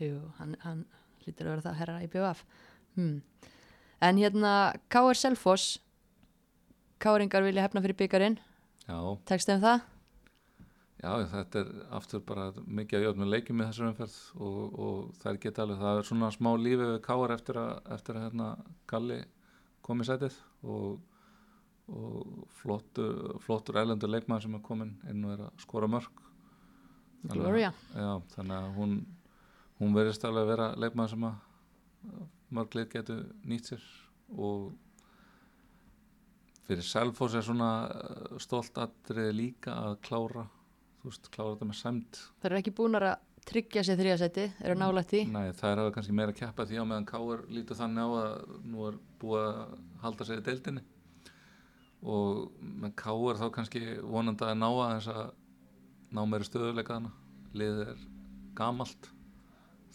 [0.02, 0.82] Jú, hann, hann
[1.24, 2.42] hlýtur að vera það herra í BVF
[2.96, 3.20] hmm.
[4.04, 4.52] En hérna
[4.92, 5.16] K.R.
[5.16, 5.78] Selfoss
[7.00, 8.38] K.R.ingar vilja hefna fyrir byggarinn
[8.86, 9.84] já, Tekst þeim það?
[10.96, 15.18] Já, þetta er aftur bara mikið að jöfn með leikjum með þessar umferð og, og
[15.20, 18.46] það geta alveg, það er svona smá lífi við káar eftir að, eftir að hérna
[18.88, 19.18] Galli
[19.84, 20.96] kom í sætið og,
[21.92, 26.24] og flottur, flottur ælendur leikmaður sem er komin inn og er að skora mörg
[27.26, 28.96] Gloria Já, þannig að hún
[29.80, 33.86] hún verðist alveg að vera leikmaður sem að mörg lið getur nýtt sér
[34.36, 34.74] og
[36.66, 40.46] fyrir Selfoss er svona eh, stolt atrið líka að klára
[41.00, 43.08] þú veist, klára þetta með sæmt Það eru ekki búin að
[43.46, 45.22] tryggja sér þriðasæti, eru nálægt því.
[45.30, 48.10] Nei, það er hafa kannski meira að keppa því á meðan Káur lítur þannig á
[48.18, 50.82] að nú er búið að halda sig í deildinni.
[52.06, 52.40] Og
[52.82, 55.28] með Káur þá kannski vonandi að ná að þess að
[56.16, 57.12] ná meira stöðuleika hana
[57.56, 58.02] liðið er
[58.58, 59.10] gamalt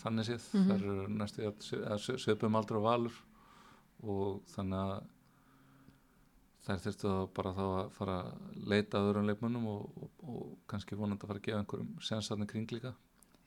[0.02, 0.70] þannig séð, mm Mhm.
[0.70, 3.14] það eru næstu svi- svipum aldrei á valur
[4.04, 5.04] og þannig að
[6.66, 10.98] þær þurftu bara þá að fara að leita að öðrum leikmönnum og, og, og kannski
[11.00, 12.92] vonandi að fara að gefa einhverjum sensarni kring líka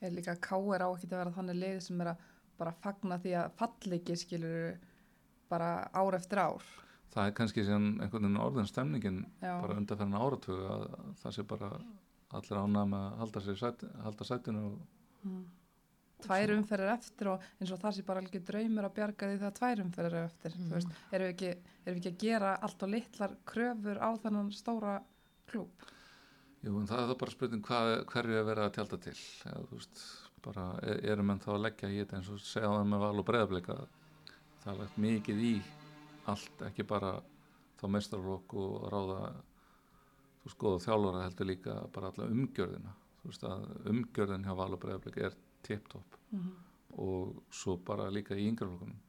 [0.03, 0.83] er líka K.R.
[0.83, 2.25] á ekki að vera þannig lið sem er að
[2.59, 4.75] bara fagna því að falliki skilur
[5.49, 6.63] bara ár eftir ár
[7.15, 9.53] það er kannski síðan einhvern veginn orðin stemningin Já.
[9.63, 11.69] bara undanferðin áratug að, að það sé bara
[12.35, 14.77] allir ánað með að halda, sér sæt, halda sætinu og,
[15.25, 15.45] Mm.
[16.25, 19.57] Tvær umferðir eftir og eins og það sé bara alveg draumur að bjarga því þegar
[19.59, 21.51] tvær umferðir eftir þú veist, erum við, ekki,
[21.85, 24.95] erum við ekki að gera allt og litlar kröfur á þennan stóra
[25.51, 25.89] klúb
[26.65, 29.17] jú, en það er það bara spurning hvað, hverju er verið að tjálta til?
[29.45, 30.03] Þú veist,
[30.45, 33.15] bara e- eru menn þá að leggja í þetta eins og segja það með val
[33.21, 33.77] og breyðablika
[34.65, 35.55] það er lagt mikið í
[36.31, 37.15] allt, ekki bara
[37.79, 42.93] þá meistarflokk og ráða þú veist, góða þjálfara heldur líka bara alla umgjörðina.
[43.21, 46.19] Þú veist að umgjörðin hjá val og breyðablika er tipptopp
[47.05, 49.01] og svo bara líka í yngreflokkunum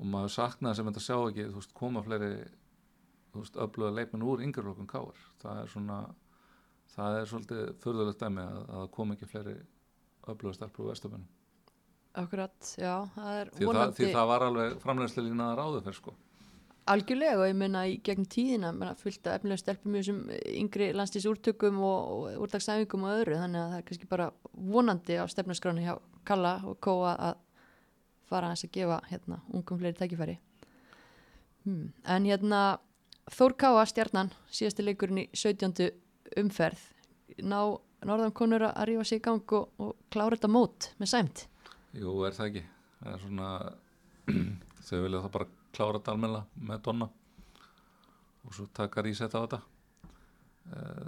[0.00, 2.30] og maður saknaði sem þetta sjá ekki þú veist, koma fleiri
[3.32, 5.98] þú veist, öfluga leikmenn úr yngreflokkun káar það er svona
[6.94, 9.58] það er svolítið förðulegt dæmi að, að það kom ekki fleiri
[10.26, 11.28] öfluga starfur úr vestabænum
[12.20, 16.14] Akkurat, já, það er því, það, því það var alveg framlegslega línaða ráðu fyrir sko
[16.88, 20.20] algjörlega og ég meina í gegn tíðina menna, fullt af efnilega stelpum í þessum
[20.62, 24.28] yngri landslýs úrtökum og, úrtagsæfingum og öðru þannig að það er kannski bara
[24.76, 25.94] vonandi á stefnarskráni hjá
[26.26, 27.42] Kalla og Kóa að
[28.30, 30.38] fara að þess að gefa hérna ungum fleiri tækifæri
[31.66, 31.92] hmm.
[32.04, 32.62] en hérna
[33.30, 35.90] Þór Káa stjarnan síðasti leikurinn í 17.
[36.40, 36.82] umferð
[37.46, 37.60] ná
[38.06, 41.46] norðan konur að rífa sig í gang og, og klára þetta mót með sæmt
[41.94, 42.66] Jú, er það ekki
[43.00, 43.50] það er svona
[44.86, 47.10] þau vilja það bara klára þetta almennilega með donna
[48.40, 49.60] og svo taka rísett á þetta
[50.70, 51.06] Eh,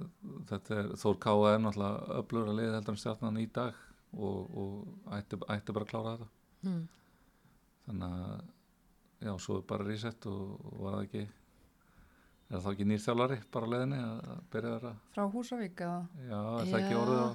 [0.48, 3.76] þetta er Þór Káa er náttúrulega öflugur að liða heldur en stjarnan í dag
[4.16, 6.28] og, og ætti, ætti bara að klára þetta
[6.64, 6.80] hmm.
[7.86, 12.70] þannig að já, svo er bara rísett og, og var það ekki er það þá
[12.72, 16.00] ekki nýr þjálfari bara á leiðinni að, að byrja þeirra frá Húsavík eða
[16.32, 17.00] já, er það ekki Já.
[17.04, 17.30] orðið á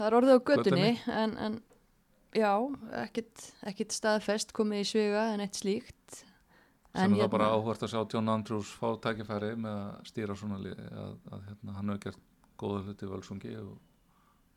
[0.00, 1.20] Það er orðið á göttunni Götunni.
[1.22, 1.60] en, en
[2.36, 2.52] já,
[3.06, 6.20] ekkit, ekkit staðfest komið í svega en eitt slíkt.
[6.94, 10.58] Sem er bara hérna- áhvert að sjá John Andrews fá tækifæri með að stýra svona
[10.62, 12.24] liði að, að hérna, hann hefur gert
[12.60, 13.76] góða hluti völsungi og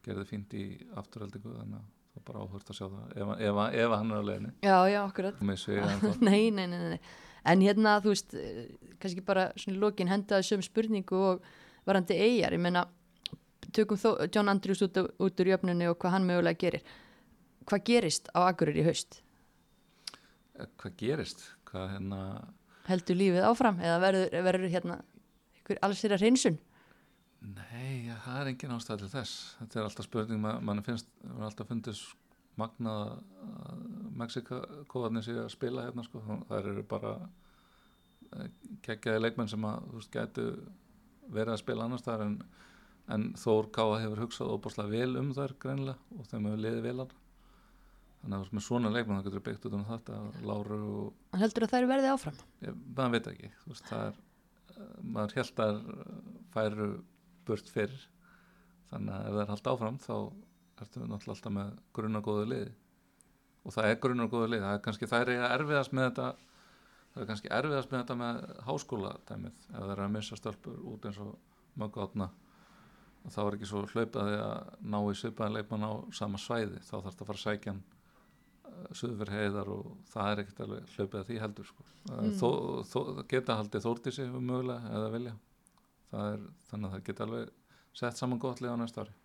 [0.04, 0.64] gerði fínt í
[1.00, 4.18] afturheldingu þannig að það er bara áhvert að sjá það ef, ef, ef hann er
[4.18, 5.38] á leiðinni Já, já, akkurat.
[5.44, 7.00] þá nei, nei, nei, nei.
[7.44, 8.36] En hérna, þú veist,
[9.04, 11.42] kannski bara svona í lokin hendaði söm spurningu og
[11.84, 12.56] varandi eigjar.
[12.56, 12.86] Ég meina,
[13.76, 16.86] tökum þó John Andrews út, út úr jöfnunni og hvað hann mögulega gerir.
[17.68, 19.20] Hvað gerist á Akureyri í haust?
[20.56, 21.44] Eh, hvað gerist
[21.74, 22.20] hvað hérna
[22.84, 24.98] Heldur lífið áfram eða verður, verður hérna
[25.62, 26.58] ykkur alls þeirra hreinsun?
[27.44, 29.40] Nei, ja, það er engin ástæð til þess.
[29.60, 32.20] Þetta er alltaf spurning, ma mann finnst, það er alltaf fundist
[32.60, 33.82] magnað að
[34.20, 36.22] Mexikakóðarnir sé að spila hérna, sko.
[36.50, 37.14] Það eru bara
[38.86, 40.46] kekkjaði leikmenn sem að, þú veist, gætu
[41.34, 42.38] verið að spila annars þar en,
[43.16, 46.98] en Þór Káa hefur hugsað óbúrslega vel um þær greinilega og þeim hefur liðið vel
[47.04, 47.14] hann.
[48.24, 51.66] Þannig að með svona leikmenn það getur byggt út um þetta, Láru og Hann heldur
[51.66, 52.38] að þær verði áfram?
[52.64, 53.50] ég, maður veit ekki.
[53.64, 54.20] Þú veist, það er
[54.78, 55.82] uh, maður held að
[56.54, 56.88] færu
[57.44, 58.06] burt fyrir
[58.94, 60.16] þannig að ef það er haldt áfram þá
[60.84, 62.72] ertu náttúrulega alltaf með grunnagóðu liði.
[63.64, 64.64] Og það er grunnagóðu liði.
[64.64, 66.30] Það er kannski það er eiga erfiðast með þetta
[67.14, 70.80] það er kannski erfiðast með þetta með háskóla dæmið, ef það er að missa stölpur
[70.94, 71.36] út eins og
[71.80, 72.30] möggu átna
[73.24, 76.82] og þá er ekki svo hlaupaði að ná í svipaðan leikmann á sama svæði.
[76.84, 77.84] Þá þarf þetta að fara að sækja hann
[78.98, 81.86] fyrir heiðar og það er ekkert alveg hlaupið að því heldur sko.
[82.10, 82.32] mm.
[82.40, 82.50] þó,
[82.90, 83.00] þó,
[83.32, 85.36] geta haldið þórtísi mögulega eða vilja
[86.24, 87.54] er, þannig að það geta alveg
[87.94, 89.16] sett saman gott lið á næsta ári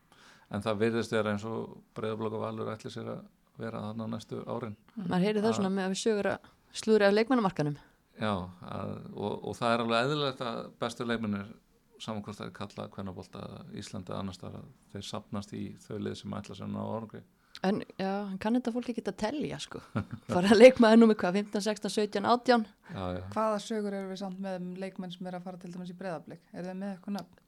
[0.48, 3.22] en það virðist vera eins og breyðablokka valur ætli sér að
[3.58, 7.08] vera þannig á næstu árin Maður heyri það svona með að við sögur að slúðri
[7.08, 7.78] af leikmannamarkanum.
[8.18, 11.50] já, að, og, og það er alveg eðlilegt að bestu leikmennir
[11.98, 13.44] saman hvort það er kallað kvennabólta
[13.78, 17.22] Íslandi annars þar að þeir sapnast í þau lið sem ætla sér ná árangri
[17.66, 19.80] En já, hann kann þetta fólk ekki að telja sko.
[20.30, 22.68] Bara leikmaður nú með hvað, 15, 16, 17, 18.
[22.92, 25.72] já, já, hvaða sögur eru við samt með um leikmenn sem er að fara til
[25.74, 27.44] dæmis í breyðablík er þið með eitthvað nöfn?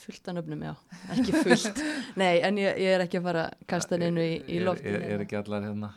[0.00, 0.74] Fullt af nöfnum, já.
[1.12, 1.80] Ekki fullt.
[2.20, 4.68] Nei, en ég, ég er ekki að fara að kasta hann inn í, í er,
[4.68, 5.00] loftinu.
[5.00, 5.90] er, er ekki allar hérna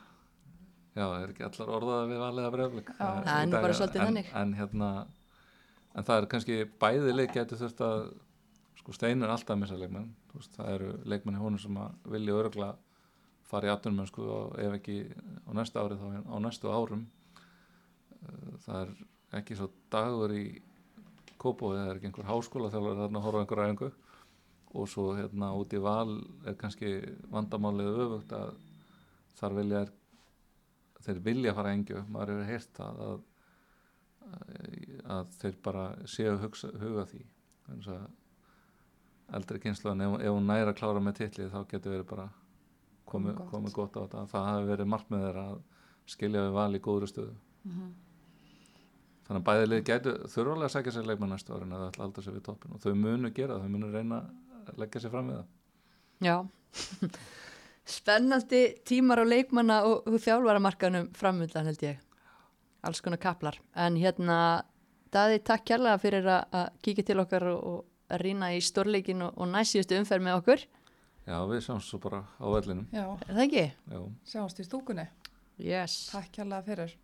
[0.93, 3.07] já, er ekki allar orðaða við valið að breyflik Já.
[3.25, 4.31] Það er nú bara svolítið en, þannig.
[4.41, 4.89] en hérna
[5.93, 8.03] en það er kannski bæði leik getur þurft að
[8.83, 10.09] sko Stein er alltaf að missa leikmenn.
[10.33, 12.73] Veist, það eru leikmenn í honum sem að vilja örgla
[13.47, 14.97] fara í atvinnum sko, ef ekki
[15.47, 17.07] á næsta ári þá á næstu árum.
[18.19, 18.93] Eh, það er
[19.39, 20.45] ekki svo dagur í
[21.43, 23.89] Kópói, það er ekki einhver háskóla þjálfur þarna að horfa einhver æfingu.
[24.73, 26.13] Og svo hérna út í val
[26.47, 26.93] er kannski
[27.31, 28.53] vandamálið öfugt að
[29.39, 29.81] þar vilja
[31.03, 33.23] þeir vilja fara engju, maður hefur heyrt það að,
[35.17, 37.23] að þeir bara séu hugsa, huga því.
[37.67, 38.05] Þannig að
[39.33, 42.29] eldri kynsluðan ef, ef hún næra að klára með titli þá getur verið bara
[43.09, 43.49] komið Gott.
[43.51, 44.23] komi gott á þetta.
[44.31, 45.59] Það hafi verið markmið þeirra að
[46.13, 47.35] skilja við val í góðru stöðu.
[49.23, 52.23] Þannig að bæðilið gætu þurfalega að segja sér leikmenn næstu árin að það ætla halda
[52.25, 54.19] sér við toppin og þau munu gera þau munu reyna
[54.67, 55.47] að leggja sér fram við það.
[56.23, 56.35] Já,
[57.95, 62.03] spennandi tímar á leikmanna og, þjálfaramarkanum framöndan held ég,
[62.83, 63.59] alls konar kaplar.
[63.75, 64.37] En hérna,
[65.13, 67.83] Daði, takk kærlega fyrir að, kíkja til okkar og
[68.13, 70.65] að rýna í stórleikin og, og næstíðustu umferð með okkur.
[71.23, 73.65] Já, við sjáum svo bara á vellinum Já, Er það ekki?
[73.93, 75.05] Já, sjáumst í stúkunni.
[75.61, 75.93] Yes.
[76.11, 76.97] Takk kærlega fyrir.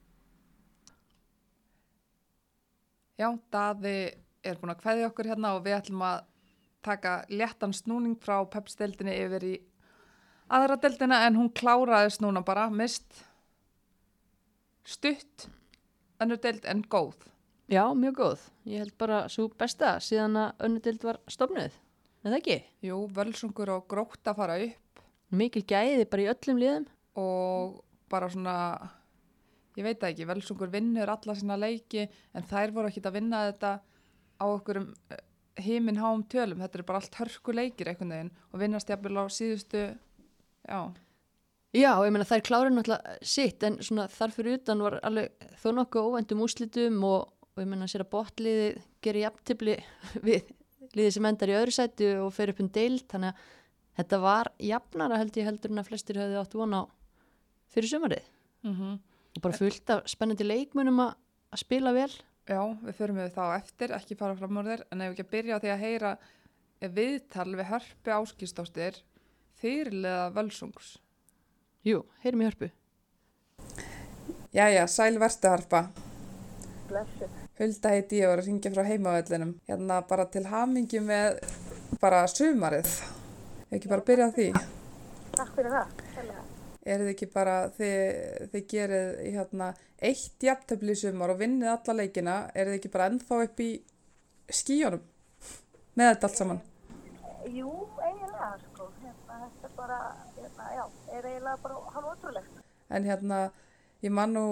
[3.19, 3.95] Já, Daði
[4.43, 6.21] er búin að kveðja okkur hérna og við ætlum að
[6.85, 9.55] taka léttan snúning frá pepsdeildinni yfir í
[10.49, 13.23] aðra deildina en hún kláraðist núna bara, mist
[14.87, 15.49] stutt
[16.19, 17.27] önnur deild en góð.
[17.69, 18.45] Já, mjög góð.
[18.65, 21.75] Ég held bara svo besta síðan að önnudild var stofnuð.
[22.23, 22.55] Er það ekki?
[22.89, 26.87] Jú, völsungur og grótt að fara upp Mikil gæði bara í öllum liðum.
[27.19, 28.55] og bara svona,
[29.77, 33.71] ég veit ekki, völsungur vinnur alla sína leiki en þær voru ekki að vinna þetta
[34.39, 34.87] á okkur um
[35.59, 39.25] heiminn háum tölum, þetta er bara allt hörku leikir einhvern veginn og vinnast jafnvel á
[39.27, 39.83] síðustu,
[40.63, 40.79] já,
[41.69, 45.67] Já, ég meina þær klára náttúrulega sitt en svona þar fyrir utan var alveg þó
[45.77, 48.69] nokkuð óvendum úslitum og, og ég meina sér að botliði
[49.03, 49.77] gerir jafntibli
[50.27, 50.49] við
[50.95, 53.45] liðið sem endar í öðru sæti og fer upp um deild þannig að
[53.99, 56.81] þetta var jafnara held ég heldur en að flestir hefði átt von á
[57.69, 58.33] fyrir sumarið
[58.65, 58.97] mm
[59.35, 61.13] og bara fullt af spennandi leikmunum að,
[61.61, 62.11] spila vel.
[62.49, 65.25] já, við förum við þá á eftir, ekki fara fram úr þér, en ef ekki
[65.25, 66.13] að byrja á því að heyra
[66.97, 69.01] viðtal við hörpi áskistóttir
[69.59, 70.97] fyrirlega völsungs.
[71.85, 72.71] Jú, heyrim í hörpu.
[74.55, 75.85] Jæja, sæl verstu harpa.
[76.89, 77.29] Blessu.
[77.59, 79.49] Hulda heiti ég var að ringja frá heimavellinum.
[79.67, 81.41] Hérna bara til hamingi með
[81.99, 82.93] bara sumarið.
[83.75, 84.47] Ekki bara byrja á því.
[85.35, 85.91] Takk fyrir það.
[86.89, 89.67] Er þið ekki bara, þið, þið gerið hérna
[89.99, 93.69] eitt jafntöfli sumar og vinnið alla leikina, er þið ekki bara ennþá upp í
[94.49, 95.03] skíunum
[95.99, 96.61] með þetta allt saman?
[97.51, 98.87] Jú, eiginlega, sko.
[99.03, 99.99] Hérna, þetta er bara,
[100.37, 100.85] hérna, já,
[101.17, 102.63] er eiginlega bara hálf ótrúlegt.
[102.89, 103.41] En hérna,
[104.05, 104.47] ég man nú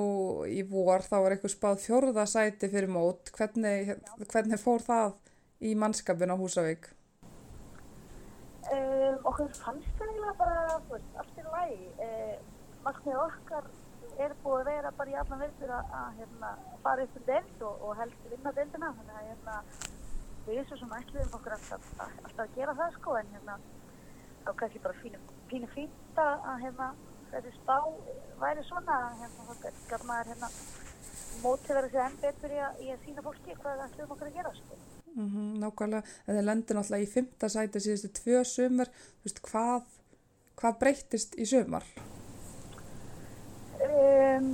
[0.50, 3.32] í vor, þá var eitthvað spáð fjórða sæti fyrir mót.
[3.38, 3.96] Hvernig,
[4.28, 5.18] hvernig fór það
[5.64, 6.90] í mannskapin á Húsavík?
[8.68, 11.92] Um, okkur fannst það eiginlega bara, veist, allt í lagi.
[12.04, 12.56] Um,
[12.88, 13.70] Markmið okkar
[14.24, 16.52] er búið að vera bara í allan veistur að, að hérna,
[16.84, 18.92] fara upp um deild og, og helst vinna deildina.
[19.00, 19.58] Þannig að hérna,
[20.48, 23.58] við erum svo sem ætluðum okkur alltaf, alltaf að gera það, sko, en hérna,
[24.44, 25.22] þá kannski bara fínu,
[25.52, 26.92] pínu fínt að, að hérna,
[27.32, 27.78] þessi spá
[28.42, 30.52] væri svona, hérna, þá gæti maður hérna,
[31.44, 34.32] mótið verið sér enn betur í að, í að sína fólki hvað við ætluðum okkur
[34.32, 34.80] að gera, sko.
[35.18, 38.68] Mm nákvæmlega, en þið lendir náttúrulega í fymta sæti síðustu tvö þú
[39.24, 39.88] veist, hvað,
[40.60, 41.86] hvað breyttist í sumar?
[43.78, 44.52] Um,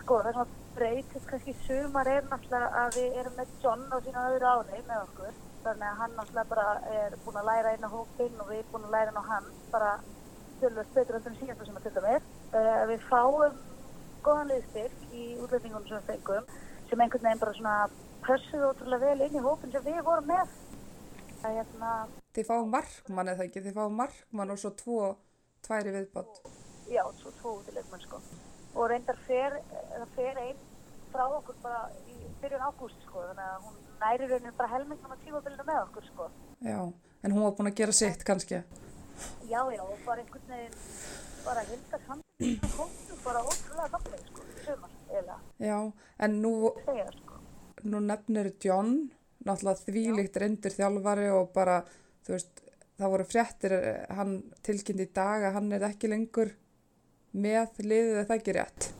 [0.00, 3.96] sko, það sem að breytist kannski sumar er náttúrulega að við erum með John á
[4.04, 5.38] sína öðru ári með okkur.
[5.64, 6.66] Þannig að hann náttúrulega bara
[7.00, 9.24] er búin að læra inn á hópinn og við erum búin að læra inn á
[9.30, 9.92] hann bara
[10.60, 12.28] tölvöld betur endur en síðan sem að þetta með.
[12.52, 13.58] Uh, við fáum
[14.26, 16.48] góðan liðstyrk í útlendingunum sem við fengum
[16.90, 17.76] sem einhvern veginn bara svona
[18.26, 20.54] pressuðu ótrúlega vel inn í hópinn sem við vorum með.
[21.42, 21.90] Það er hérna,
[22.36, 25.00] Þið fáum markmann eða ekki, þið fáum markmann og svo tvo,
[25.66, 26.40] tværi viðbátt.
[26.90, 28.20] já, svo tvo útilegmenn sko.
[28.76, 29.60] Og reyndar fer,
[29.92, 30.64] það fer einn
[31.12, 35.16] frá okkur bara í byrjun ágúst sko, þannig að hún næri raunin bara helmingum á
[35.24, 36.28] tímabilinu með okkur sko.
[36.60, 36.80] Já,
[37.22, 38.60] en hún var búin að gera sitt kannski.
[39.46, 40.78] Já, já, og bara einhvern veginn,
[41.44, 45.78] bara hilda saman, það komstu bara ótrúlega falleg sko, sumar, eða, Já,
[46.26, 46.52] en nú,
[46.84, 47.40] segja sko.
[47.86, 48.92] nú nefnir John,
[49.46, 51.80] náttúrulega þvílíkt reyndur þjálfari og bara,
[52.26, 52.62] þú veist,
[52.98, 54.36] það voru fréttir, eh, hann
[54.66, 56.52] tilkynnt í dag að hann er ekki lengur
[57.36, 58.90] með liðið eða það ekki rétt.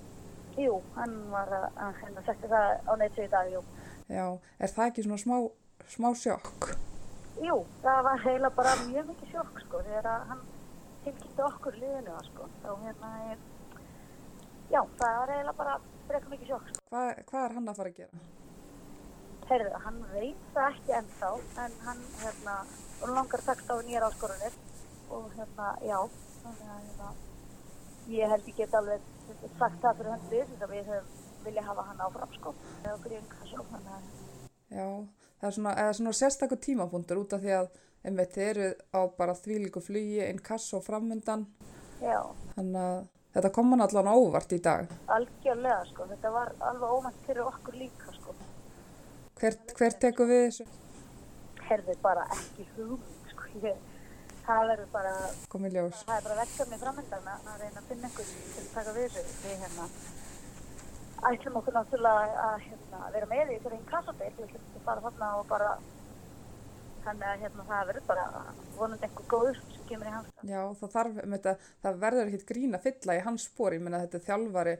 [0.57, 3.63] Jú, hann var að, að hérna setti það á neitsu í dag, jú.
[4.09, 4.27] Já,
[4.63, 5.39] er það ekki svona smá,
[5.91, 6.77] smá sjokk?
[7.37, 10.39] Jú, það var heila bara mjög mikið sjokk sko, þegar að hann
[11.05, 13.43] tilkynnti okkur liðinu sko, þá hérna er,
[14.73, 15.75] já, það var heila bara
[16.07, 16.85] frekar mikið sjokk sko.
[16.95, 18.23] Hvað, hvað er hann að fara að gera?
[19.51, 21.31] Heyrðu, hann veit það ekki ennþá,
[21.67, 22.57] en hann, hérna,
[23.03, 24.57] hún langar takst á nýjar áskorunir
[25.13, 25.99] og hérna, já,
[26.41, 27.13] þannig að, hérna,
[28.17, 29.13] ég held ég get alveg
[29.61, 33.21] sagt það fyrir þess að við höfum viljað hafa hann áfram, sko, eða okkur í
[33.21, 34.11] einhverjum, þannig að,
[34.67, 34.89] Já,
[35.41, 37.69] það er svona, svona sérstakur tímapunktur út af því að
[38.07, 41.47] einmitt þið eru á bara þvílíku flugi, einn kass og framöndan,
[42.01, 42.21] já,
[42.55, 43.01] þannig að
[43.37, 44.87] þetta kom hann allan á óvart í dag.
[45.13, 48.37] algjörlega, sko, þetta var alveg ómænt fyrir okkur líka, sko.
[49.41, 50.67] Hver, hver tekur við þessu?
[51.67, 53.83] Heyrðu, bara ekki hugmynd, sko, ég,
[54.47, 55.15] það verður bara,
[55.53, 56.05] Komið ljós.
[56.07, 59.37] það er bara verkefni framöndan að reyna að finna einhvern til að taka við þessu.
[59.43, 59.89] Við hérna
[61.27, 65.05] ætlum okkur náttúrulega að hérna, vera með í einhverjum kassadeild, við ætlum ekki að fara
[65.07, 65.71] þarna og bara
[67.07, 68.27] þannig að hérna, það verður bara
[68.77, 70.31] vonandi einhver góður sem kemur í hans.
[70.43, 73.85] Já, það þarf, um þetta, það verður ekkit grín að fylla í hans spór, ég
[73.87, 74.77] meina þetta þjálfari,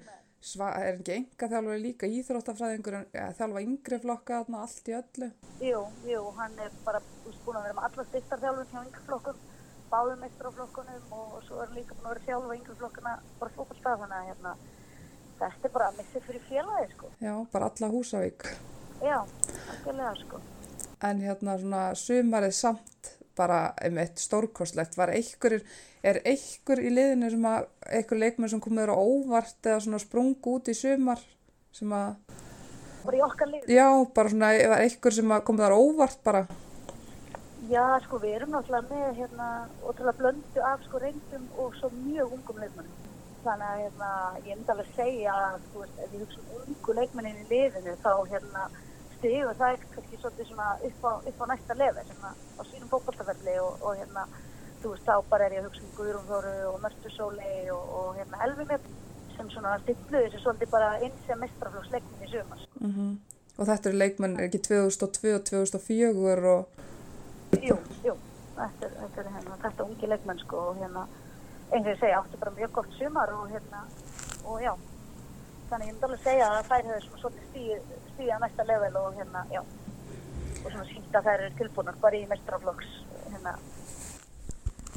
[0.47, 5.31] sva, er ekki enga þjálfari líka íþróttafræðingur, en þjálfa yngri flokka, þarna, allt í öllu.
[5.63, 9.45] Jú, jú, hann er bara búinn að vera með alla styrtarþjálfun hjá yngri flokkum,
[9.91, 13.55] báðum meistaraflokkunum og svo er hann líka búinn að vera að þjálfa yngri flokkuna bara
[13.55, 14.55] fókbalstað þannig að hérna,
[15.41, 17.11] þetta er bara að missi fyrir félagi sko.
[17.21, 18.47] Já, bara alla Húsavík.
[19.05, 20.41] Já, algjörlega sko.
[21.05, 25.59] En hérna svona sumarið samt bara einmitt stórkostlegt, var einhver,
[26.03, 30.55] er einhver í liðinu sem að, einhver leikmenn sem komur á óvart eða svona sprungu
[30.57, 31.21] út í sumar
[31.77, 32.15] sem að,
[33.05, 33.67] Bara í okkar lið.
[33.69, 36.47] já, bara svona, var einhver sem að komur þar óvart bara.
[37.69, 39.51] Já, sko, við erum náttúrulega með hérna
[39.85, 43.06] ótrúlega blöndu af sko reyndum og svo mjög ungum leikmennum.
[43.47, 44.11] Þannig að hérna,
[44.43, 48.13] ég myndi alveg segja að, veist, ef ég hugsa um ungu leikmennin í liðinu þá
[48.33, 48.67] hérna
[49.17, 52.91] stigur það kannski svolítið svona upp á, upp á næsta lefi sem að á sínum
[52.91, 54.27] fókbaltaferli og, og hérna,
[54.83, 57.95] þú veist, þá bara er ég að hugsa um Guðrún Þóru og Mörtu Sólei og,
[58.01, 58.91] og hérna Elvi með
[59.37, 62.63] sem svona stilluði þessu svolítið bara inn sem mestraflóksleikminn í sumar.
[62.67, 62.85] Sko.
[62.85, 63.17] Mm
[63.57, 66.83] Og þetta eru leikmenn, er ekki 2002 og 2004 og,
[67.65, 68.13] Jú, jú,
[68.57, 71.07] þetta er, þetta er hérna, þetta ungi leikmenn sko og hérna,
[71.73, 73.83] eins og ég segja, áttu bara mjög gott sumar og hérna,
[74.47, 74.73] og já,
[75.71, 79.17] þannig ég myndi alveg segja að þær hefur svona stíð, stíð að næsta level og
[79.19, 82.93] hérna, já, og svona sínt að þær eru tilbúinar bara í mestraflokks,
[83.33, 83.57] hérna,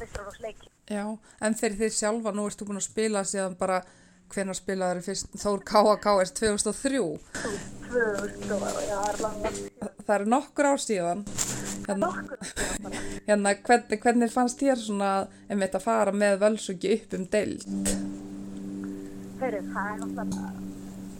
[0.00, 0.68] mestraflokksleik.
[0.90, 1.04] já,
[1.40, 3.82] en þegar þið sjálfa, nú ertu búin að spila síðan bara,
[4.30, 6.12] hvenær spilaður fyrst, Þór K.A.K.
[6.22, 7.00] er 2003,
[7.40, 7.54] Þú,
[7.88, 8.04] tvö,
[8.46, 9.62] þú, já, það er langt,
[10.06, 11.24] það eru nokkur ár síðan,
[11.90, 12.10] hérna,
[13.28, 15.10] hérna hvernig, hvernig fannst þér svona,
[15.50, 17.66] einmitt að fara með völsugi upp um deild?
[19.40, 20.50] Heyrðu, það er náttúrulega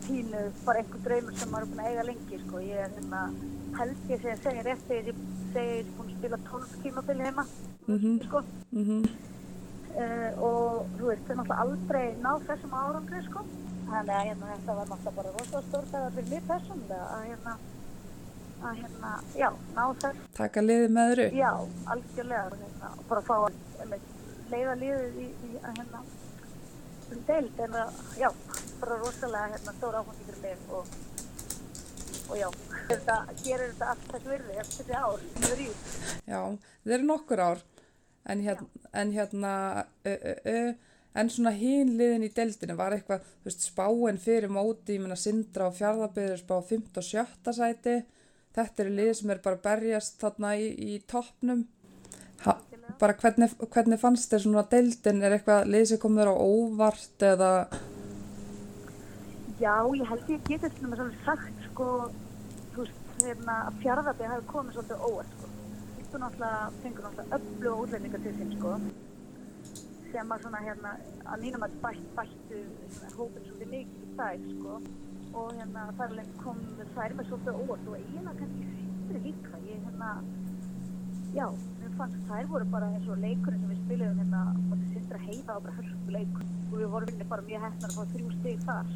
[0.04, 2.60] pínu bara einhver draumur sem maður er búin að eiga lengi, sko.
[2.66, 3.20] Ég er hérna,
[3.78, 5.20] held ég að segja rétt þegar ég
[5.54, 7.44] segi ég er búin að spila 12 tímabili heima,
[7.90, 8.42] Mhm, sko.
[8.72, 9.02] mhm,
[9.90, 13.40] Uh, og þú veist, þau náttúrulega aldrei náð þessum árangri, sko.
[13.88, 17.54] Þannig að hérna, þetta var náttúrulega bara rosalega stórt að fyrir mér persónulega að hérna,
[18.61, 21.36] að hérna, já, ná þess, taka liðið með þér upp?
[21.40, 21.52] já,
[21.94, 23.94] algjörlega, hérna, og bara fá að
[24.50, 26.02] leiða liðið í, í að hérna,
[27.11, 28.28] um deild, en að, já,
[28.82, 30.92] bara rosalega hérna, stór áfangi fyrir mig og,
[32.30, 32.48] og já,
[32.90, 35.72] þetta gerir þetta allt þess virði eftir þessi ár, við erum í.
[36.30, 36.40] Já,
[36.84, 37.66] það eru nokkur ár
[38.30, 39.52] en hérna, en, hérna
[40.04, 40.62] ö, ö, ö,
[41.18, 45.18] en svona hín liðin í deildinu var eitthvað, þú veist, spáin fyrir móti, ég meina
[45.18, 46.90] Sindra og Fjarðabyður spá 5.
[47.00, 47.54] og 7.
[47.56, 47.96] sæti
[48.57, 51.66] þetta eru lið sem er bara berjast þarna í, í toppnum.
[53.01, 57.51] Bara hvernig, hvernig fannst þér svona deildin, er eitthvað lið sem komur á óvart eða?
[59.61, 61.86] Já, ég held ég geti til og með svolítið sagt sko,
[62.74, 65.51] þú veist, hérna, að fjárðabið hafi komið svolítið óvart sko.
[66.11, 68.72] Þú náttúrulega, fengur náttúrulega öllu útlendingar til sín sko,
[70.11, 70.94] sem að svona hérna,
[71.24, 72.62] að mínum að bætt, bættu
[72.96, 74.80] svona, hópin svolítið mikið í þær sko,
[75.36, 76.60] og hérna þar alveg kom
[76.94, 80.10] þær með svolítið óvart og eiginlega kannski sýttir líka, ég hérna,
[81.36, 81.46] já,
[81.80, 85.26] mér fannst þær voru bara eins og leikurinn sem við spiliðum hérna, og sýttir að
[85.28, 86.48] heiða á bara hörstu leikur.
[86.70, 88.92] Og við vorum vinni bara mjög hefnar að fá þrjú stig þar.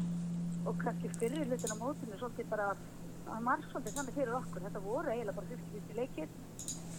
[0.65, 4.65] Og kannski fyrir hlutin á mótinu svolítið bara að marg svolítið þannig fyrir okkur.
[4.67, 6.33] Þetta voru eiginlega bara 50 leikir.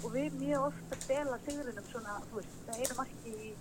[0.04, 3.52] Og við mjög ofta dela sigurinnum svona, þú veist, það einu marki í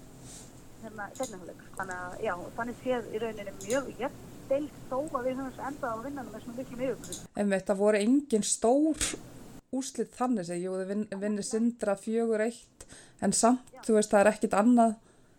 [0.84, 5.66] hérna, þannig að, já, þannig séð í rauninni mjög jætt deilt þó að við höfum
[5.70, 9.10] enda á vinnanum með svona miklum yfirbúrið einmitt, það voru engin stór
[9.76, 12.88] úslit þannig sem, jú, þið vin, vinnir Sindra 4-1
[13.26, 14.96] en samt, þú veist, það er ekkit annað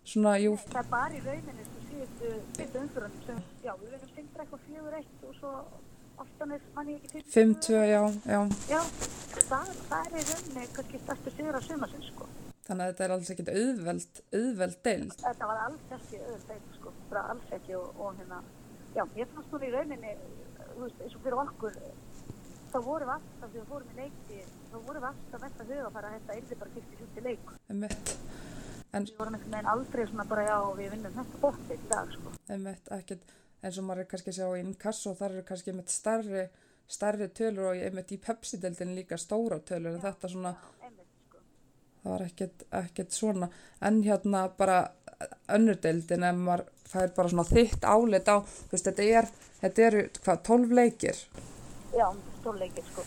[0.07, 4.15] svona, jú, það er bara í rauninni sem síðustu fyrstu umfyrunum sem, já, við vinnum
[4.15, 5.53] sindra eitthvað fjögur eitt og svo
[6.23, 7.23] aftanis mann ég ekki til.
[7.35, 8.03] 5-2, já,
[8.33, 8.41] já.
[8.71, 8.81] Já,
[9.51, 12.29] það, það er í rauninni kannski stærstu sigur á sumarsins, sko.
[12.67, 15.13] Þannig að þetta er alls ekkit auðveld, auðveld deild.
[15.23, 18.41] þetta var alls ekki öðru deild, sko, bara alls ekki og, og hérna,
[18.97, 20.13] já, ég fannst nú í rauninni,
[20.73, 21.81] þú veist, eins og fyrir okkur
[22.73, 25.91] þá við alltaf, þegar við fórum í leiki, þá vorum við alltaf mest að huga
[25.97, 27.51] bara að þetta yrði bara fyrst í fyrsti leik.
[27.71, 28.13] einmitt,
[28.93, 32.15] en Við vorum einhvern veginn aldrei svona bara já, við vinnum þetta bóttið í dag,
[32.17, 32.35] sko.
[32.49, 35.93] einmitt ekkert eins og maður er kannski að sjá í inkasso þar eru kannski einmitt
[35.95, 36.45] stærri,
[36.87, 40.91] stærri tölur og einmitt í Pepsi-deldin líka stóra tölur en þetta svona Já,
[41.29, 41.43] sko.
[42.03, 44.81] það var ekkert, ekkert svona en hérna bara
[45.57, 46.67] önnur deildin ef maður
[46.97, 49.31] fær bara svona þitt álit á þú veist þetta er,
[49.63, 51.23] þetta eru hvað, 12 leikir
[51.97, 52.09] Já,
[52.41, 53.05] stórleikir, sko.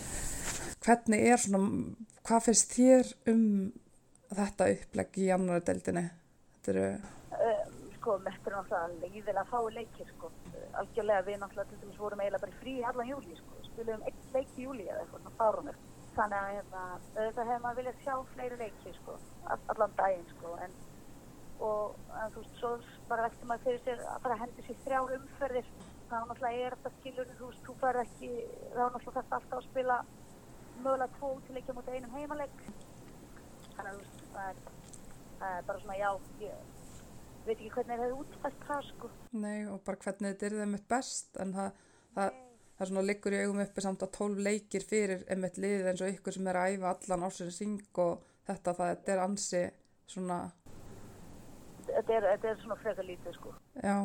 [0.86, 1.60] hvernig er svona,
[2.26, 3.44] hvað finnst þér um
[4.34, 6.90] þetta upplegg í annara deildinni þetta eru,
[7.30, 7.68] Uh,
[8.00, 10.30] sko, þetta er náttúrulega leiðilega fái leikir, sko.
[10.82, 13.60] Algjörlega við náttúrulega til dæmis vorum eiginlega bara frí allan júli, sko.
[13.68, 15.78] Spilum einn leik í júli eða eitthvað, svona fárumir.
[16.18, 16.82] Þannig að hérna,
[17.14, 19.16] auðvitað hefur maður viljað sjá fleiri leiki, sko,
[19.54, 20.74] all- allan daginn, sko, en
[21.60, 22.74] og en, þú veist, svo
[23.10, 25.72] bara veltum maður fyrir sér að bara hendi sér þrjár umferðir.
[26.10, 28.32] Þá náttúrulega er þetta skilur þú veist, þú fær ekki,
[28.74, 30.00] þá náttúrulega þarf alltaf að spila
[30.80, 32.62] mögulega tvo útileikja mútið einum heimalegg
[33.76, 34.04] þannig að
[34.34, 34.60] það er,
[35.40, 36.10] það er bara svona já,
[36.44, 39.12] ég veit ekki hvernig það hefur útfæst það sko.
[39.44, 41.84] Nei og bara hvernig þetta er þeim eitt best en það,
[42.16, 42.40] það,
[42.78, 46.04] það er svona liggur í augum uppi samt að 12 leikir fyrir einmitt liðið eins
[46.06, 49.64] og ykkur sem er að æfa allan ásins syng og þetta það þetta er ansi
[50.10, 50.40] svona,
[51.96, 53.54] þetta er, þetta er svona frekar lítið sko.
[53.84, 53.96] Já.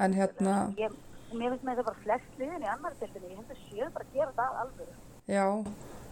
[0.00, 0.94] En hérna, ég,
[1.32, 4.14] mér finnst með þetta bara flest liðin í annar tildinni, ég að séu bara að
[4.14, 4.94] gera það alveg,
[5.30, 5.44] já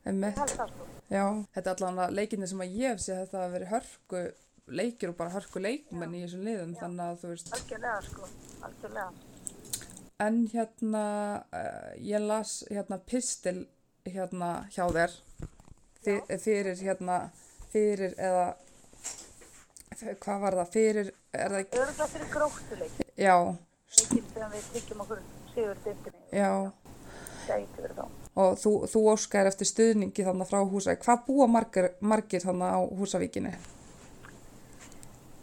[0.08, 0.38] einmitt.
[0.42, 0.88] Held það sko.
[1.08, 1.24] Já,
[1.56, 4.22] þetta er allan að leikinni sem að ég hef séð þetta að veri hörku
[4.68, 8.28] leikir og bara hörku leikmenn í þessum liðum þannig að þú veist, algjörlega sko,
[8.68, 9.08] algjörlega.
[10.20, 11.04] En hérna
[11.54, 13.62] uh, ég las hérna pistil
[14.08, 15.14] hérna hjá þér.
[16.04, 17.16] Fyr, fyrir hérna
[17.72, 18.67] fyrir eða f-
[19.98, 23.00] hvað var það, fyrir er það ekki, öruglega fyrir gróttuleik.
[23.18, 23.34] Já,
[23.98, 25.24] leikin sem við tryggjum okkur
[25.54, 26.52] sigur dildinni já.
[27.48, 28.04] Verið þá.
[28.38, 32.80] Og þú, þú óskar eftir stuðningi þannig frá Húsavík, hvað búa margir, margir þannig á
[33.00, 33.54] Húsavíkinni?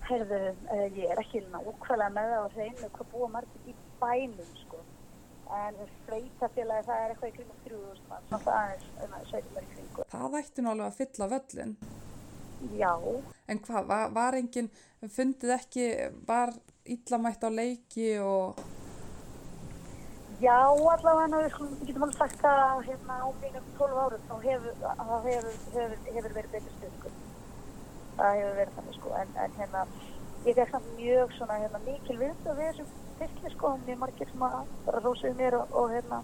[0.06, 4.51] Heyrðu, uh, ég er ekki nákvæmlega með það á hreinu hvað búa margir í bænum
[4.62, 4.84] sko.
[5.56, 8.30] En sveitafélagi það er eitthvað í kringum 3000 mann,
[10.14, 11.78] það ætti alveg að fylla völlin
[12.80, 12.93] Já,
[13.47, 14.72] En hvað, var, var engin,
[15.14, 15.86] fundið ekki,
[16.28, 16.53] var
[16.86, 18.60] illamætt á leiki og,
[20.41, 25.30] já allavega við, getum alveg sagt að hérna á mínum 12 árum þá hefur, hefur,
[25.76, 27.22] hefur, hefur verið betur stundum.
[28.18, 29.86] Það hefur verið þannig sko, en, en hérna
[30.45, 34.43] ég fekk samt mjög svona hérna mikil viðstöð við þessum fyrstli sko, mjög margir sem
[34.49, 36.22] að bara rósuðu mér og, og hérna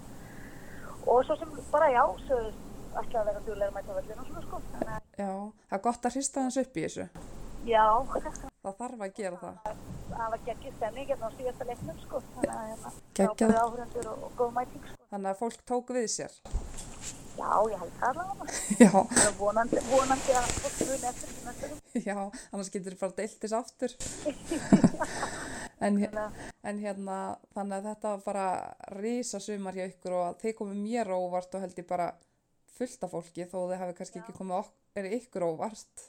[1.08, 2.68] og svo sem bara já, sögðust
[3.00, 4.88] ætla að vera djúlega mæta völlin og svona sko, að
[5.22, 5.32] já,
[5.70, 7.06] það er gott að hrista hans upp í þessu.
[7.70, 7.86] já,
[8.62, 9.56] Það þarf að gera það.
[10.12, 12.90] það var geggið stemning hérna á síðasta leiknum sko, að hérna
[14.58, 14.98] mæting sko.
[15.10, 16.36] Þannig að fólk tók við sér.
[17.40, 18.46] Já, ég held það allavega.
[18.84, 21.68] Já, Það er vonandi, vonandi að fólk muni eftir þessu næstu.
[22.10, 22.18] já,
[22.52, 23.92] annars getur þið bara deilt þess aftur.
[25.88, 26.00] en,
[26.70, 27.16] en hérna,
[27.56, 28.48] þannig að þetta var bara
[29.00, 32.12] risa sumar hjá ykkur og þið komið mér óvart og held ég bara
[32.78, 36.06] fullt af fólki þó þið hafi kannski ekki komið ok er ykkur óvart.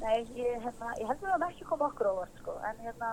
[0.00, 3.10] Nei, ég, hérna, ég held að það ekki koma okkur óvart sko, en hérna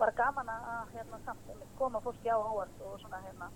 [0.00, 3.50] bara gaman að hérna samt koma fólki á óvart og svona hérna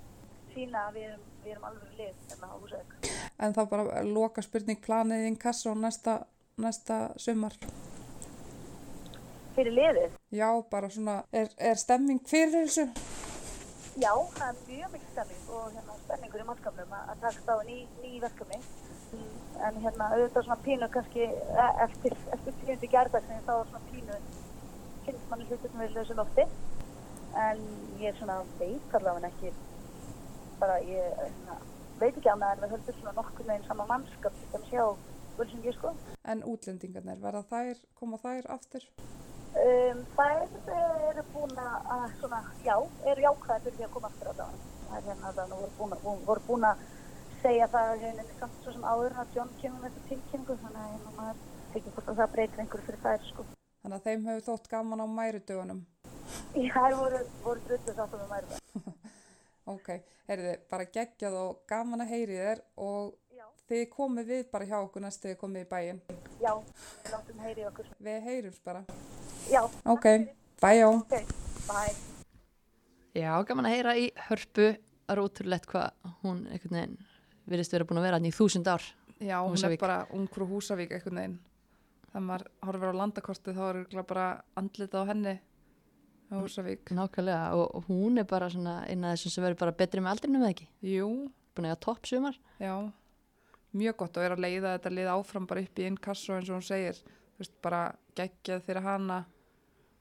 [0.55, 2.95] sína að við erum, við erum alveg lið hérna á húsæk.
[3.43, 6.20] En þá bara loka spurning planið inn kassa og næsta,
[6.61, 7.57] næsta sumar.
[9.55, 10.14] Fyrir liðið?
[10.35, 12.89] Já, bara svona, er, er stemming fyrir þessu?
[13.95, 17.76] Já, það er mjög mikil stemming og hérna spenningur í mannskapnum að, takast á ný,
[18.03, 18.59] ný verkefni.
[19.68, 24.18] En hérna auðvitað svona pínu kannski e- eftir, eftir tíundi gerðarsinn þá er svona pínu
[25.07, 26.49] finnst manni hlutur sem við lösum lofti.
[27.45, 27.62] En
[28.03, 29.55] ég er svona veit allavega ekki
[30.59, 31.62] bara ég hérna,
[32.03, 34.88] veit ekki annað en við höldum svona nokkur meginn sama mannskap sem sjá
[35.38, 35.95] Völsingi sko.
[36.30, 38.90] En útlendingarnir, verða þær, koma þær aftur?
[39.55, 40.40] Um, þær
[41.11, 42.74] eru búin að svona, já,
[43.07, 44.62] eru jákvæðar fyrir því að koma aftur á dagann.
[44.88, 46.82] Það er hérna að það voru búin, að- voru búin að
[47.42, 50.80] segja það að henni samt svo sem áður að John kemur með þetta tilkynningu þannig
[50.82, 51.36] að hérna maður
[51.74, 53.46] tekið hvort að það breytir einhverju fyrir þær sko.
[53.84, 55.80] Þannig að þeim hefur þótt gaman á mærudögunum.
[56.66, 58.94] Já, þær voru, voru drullu sátt mæri það.
[59.74, 59.88] Ok,
[60.28, 63.14] heyrðu, bara geggjað og gaman að heyri þér og
[63.68, 66.00] þið komið við bara hjá okkur næstu þið komið í bæinn.
[66.42, 66.52] Já,
[67.05, 67.86] við látum heyri okkur.
[68.05, 68.84] Við heyrums bara.
[69.51, 70.07] Já, Ok,
[70.62, 70.88] bæjó.
[71.01, 71.14] ok,
[71.68, 71.95] bye.
[73.14, 74.74] Já, gaman að heyra í hörpu
[75.05, 75.90] Það er ótrúlegt hvað
[76.24, 76.95] hún einhvern veginn
[77.53, 78.82] virðist vera búin að vera hann í þúsund ár
[79.20, 79.76] Já, hún Húsavík.
[79.76, 81.34] er bara ungfrú Húsavík einhvern veginn.
[82.09, 84.24] Þegar maður horfir á landakortið þá er örugglega bara
[84.57, 85.34] andlitað á henni
[86.32, 86.88] á Húsavík.
[86.97, 90.11] nákvæmlega og, og hún er bara svona eina af þessum sem verður bara betri með
[90.14, 91.09] aldrinum eða ekki Jú,
[91.55, 92.74] búin að eiga topp sumar Já,
[93.76, 96.57] mjög gott og er að leiða þetta lið áfram bara upp í inkasso eins og
[96.59, 96.97] hún segir,
[97.36, 97.84] þú veist, bara
[98.16, 99.20] geggjað fyrir hana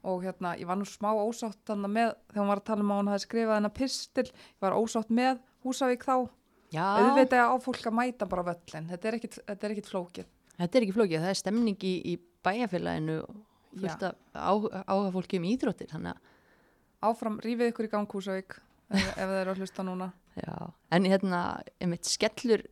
[0.03, 3.01] og hérna, ég var nú smá ósátt með, þegar hún var að tala um að
[3.01, 6.15] hún hafi skrifað hennar pistil, ég var ósátt með Húsavík þá,
[6.75, 10.27] auðvitað á fólk að mæta bara völlin, þetta er ekkit, er flókið.
[10.57, 14.03] þetta er ekki flókið, það er stemning í, í bæjarfélaginu af
[14.35, 16.29] á- áhuga fólki um íþróttir þannig að
[17.03, 18.53] Áfram, rífið ykkur í gang Húsavík,
[18.93, 20.05] ef, ef það eru að hlusta núna.
[20.39, 20.53] Já,
[20.95, 21.39] en hérna,
[21.83, 22.63] einmitt skellur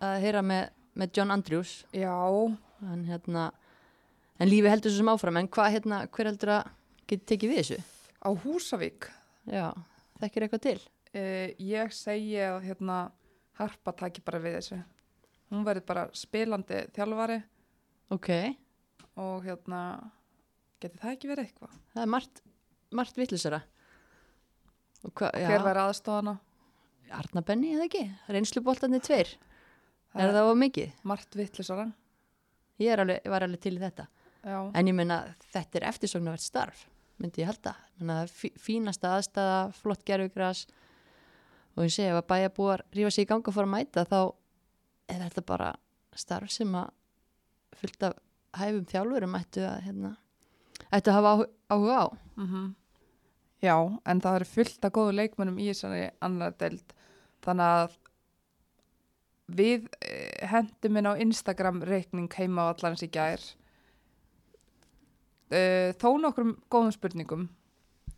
[0.00, 1.72] að heyra með, með John Andrews.
[1.92, 2.14] Já,
[2.88, 3.50] en hérna
[4.38, 6.70] en lífi heldur svo sem áfram, en hvað hérna hver heldur að
[7.10, 7.78] geti tekið við þessu?
[8.18, 9.08] á Húsavík,
[9.48, 9.66] Já,
[10.20, 10.78] þekkir eitthvað til?
[11.14, 12.98] uh, ég segi að hérna,
[13.58, 14.76] Harpa taki bara við þessu.
[15.50, 17.40] Hún verður bara spilandi þjálfari
[18.14, 18.28] Ok,
[19.18, 19.80] og hérna,
[20.80, 21.78] geti það ekki verið eitthvað?
[21.94, 22.42] það er margt,
[22.94, 23.18] margt
[25.14, 26.36] hvað, Hver væri aðstofana?
[27.18, 28.04] Arna Benny eða ekki?
[28.28, 29.34] Reynsluboltarnir tveir,
[30.12, 30.92] Það er það of mikið?
[31.04, 31.88] Margt vittlisara.
[32.78, 34.06] Ég alveg, var alveg til í þetta
[34.48, 35.18] Já, en ég meina
[35.52, 36.86] þetta er eftirsóknarvert starf
[37.18, 37.72] myndi ég halda.
[37.98, 40.64] Meina, fí- fínasta aðstæða, flott gerfugras
[41.76, 44.20] og ég segi ef að bæjarbúar rífa sig í ganga og fór að mæta þá
[45.10, 45.72] er þetta bara
[46.18, 46.90] starf sem að
[47.78, 48.14] fullt af
[48.58, 50.12] hæfum þjálfurum ættu að hérna,
[50.92, 52.06] ættu að hafa áhu- áhuga á.
[52.36, 52.74] Mm
[53.58, 53.74] Já,
[54.06, 56.92] en það eru fullt af góðu leikmönnum í þessari annar deild.
[57.42, 57.96] Þannig að
[59.58, 63.42] við eh, hendum inn á Instagram reikning heima á allarins í gær.
[65.48, 67.48] Uh, þó nokkrum góðum spurningum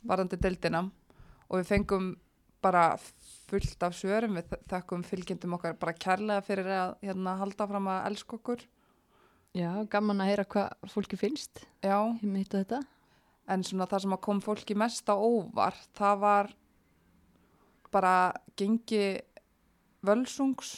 [0.06, 0.82] varandi deildina
[1.46, 2.12] og við fengum
[2.60, 2.96] bara
[3.50, 8.06] fullt af svörum við þakkum fylgjendum okkar bara kærlega fyrir að hérna, halda fram að
[8.10, 8.64] elska okkur.
[9.56, 12.20] Já, gaman að heyra hvað fólki finnst Já, og
[13.50, 16.50] en svona það sem kom fólki mest á óvar það var
[17.90, 18.14] bara
[18.58, 19.18] gengi
[20.06, 20.76] völsungs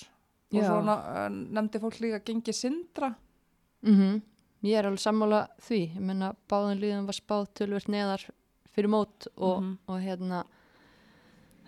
[0.53, 0.69] og Já.
[0.69, 3.13] svona uh, nefndi fólk líka gengi sindra
[3.83, 4.21] mm
[4.63, 8.29] Ég er alveg sammála því ég meina báðin líðan var spáð tölvöld neðar
[8.73, 9.79] fyrir mót og, Mhm.
[9.89, 10.45] og hérna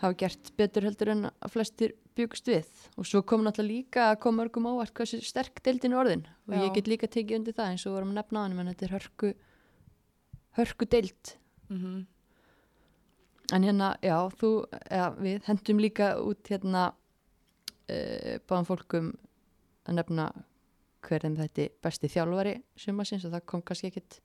[0.00, 2.66] hafa gert betur heldur en að flestir byggust við
[2.96, 6.54] og svo kom náttúrulega líka að koma örgum ávart hversu sterk deildin er orðin og
[6.54, 6.60] Já.
[6.62, 8.86] ég get líka tekið undir það eins og vorum að nefna á hann en þetta
[8.86, 9.34] er hörku
[10.56, 11.36] hörku deild
[11.68, 12.06] mm -hmm.
[13.52, 16.92] en hérna, já, þú ja, við hendum líka út hérna
[17.90, 19.16] uh, báðum fólkum
[19.86, 20.32] að nefna
[21.04, 24.20] hverjum þetta besti þjálfari sumasins og það kom kannski ekkit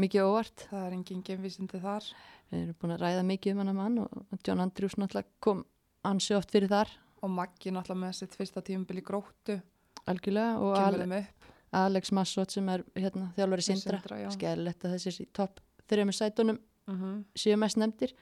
[0.00, 0.66] mikið óvart.
[0.70, 2.08] Það er engin genvísindi þar.
[2.50, 5.64] Við erum búin að ræða mikið um hann mann og John Andrews náttúrulega kom
[6.08, 6.92] ansi oft fyrir þar.
[7.20, 9.60] Og Maggi náttúrulega með sitt fyrsta tímubil í gróttu.
[10.08, 11.24] Algjörlega og Ale
[11.70, 14.00] Alex Massot sem er hérna, þjálfari Sindra.
[14.02, 16.58] Að þessir í topp þrejum sætunum.
[16.90, 17.24] Mm -hmm.
[17.38, 18.14] séu mest nefndir.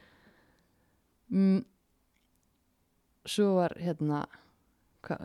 [1.30, 1.64] Mm,
[3.24, 4.26] svo var hérna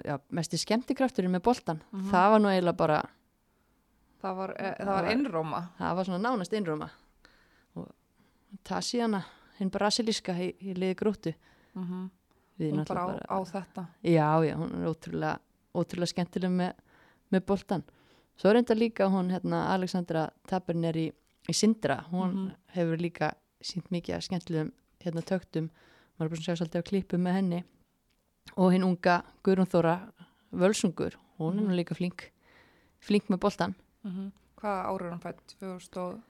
[0.06, 2.10] já, mesti skemmtikrafturinn með boltan Mhm.
[2.12, 3.02] það var nú eiginlega bara
[4.24, 5.62] það var, e, það var einróma.
[5.80, 6.90] það var svona nánast einróma.
[7.76, 7.90] Og
[8.64, 9.24] Tassiana
[9.60, 11.34] hinn brasilíska í, í liði gróttu.
[11.76, 12.10] Mm -hmm.
[12.60, 13.86] hún bara á, á þetta.
[14.04, 15.40] Já, já, hún er ótrúlega,
[15.76, 16.74] ótrúlega skemmtileg með,
[17.32, 17.84] með boltan
[18.38, 21.12] svo enda líka hún, hérna, Alexandra Tappern er í,
[21.50, 22.06] í Sindra.
[22.12, 22.52] Hún Mhm.
[22.76, 24.72] hefur líka sínt mikið skemmtilegum
[25.04, 25.70] hérna töktum.
[26.20, 27.64] Maður er bara svona sjá svolítið á klippum með henni
[28.58, 29.96] og hinn unga Guðrún Þóra
[30.54, 31.78] Völsungur, hún er nú Mhm.
[31.80, 32.32] líka flink
[33.00, 34.32] flink með boltan mm -hmm.
[34.58, 36.22] hvaða árið er hann fætt 2000 og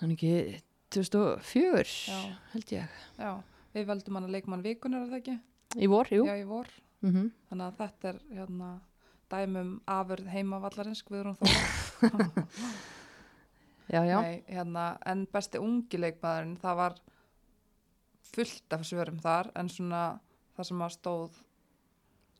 [0.00, 0.60] hann ekki
[0.90, 2.36] 2004 Já.
[2.52, 3.42] held ég, já,
[3.74, 5.40] við veldum hann að leikmann vikunar er það ekki?
[5.76, 6.24] í vor, jú.
[6.26, 6.66] Já, í vor.
[7.02, 8.80] Mm þannig að þetta er hérna
[9.30, 12.00] dæmum afurð heima vallarins Guðrún Þóra.
[13.88, 16.94] Já, já, Nei, hérna, en besti ungi leikmaðurinn það var
[18.34, 20.18] fullt af svörum þar en svona
[20.56, 21.40] það sem að stóð.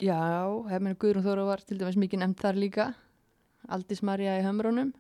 [0.02, 0.20] Já
[0.68, 2.86] hef meina Guðrún Þóra var til dæmis mikið nefnd þar líka.
[3.68, 4.92] Aldís Marja í hömrónum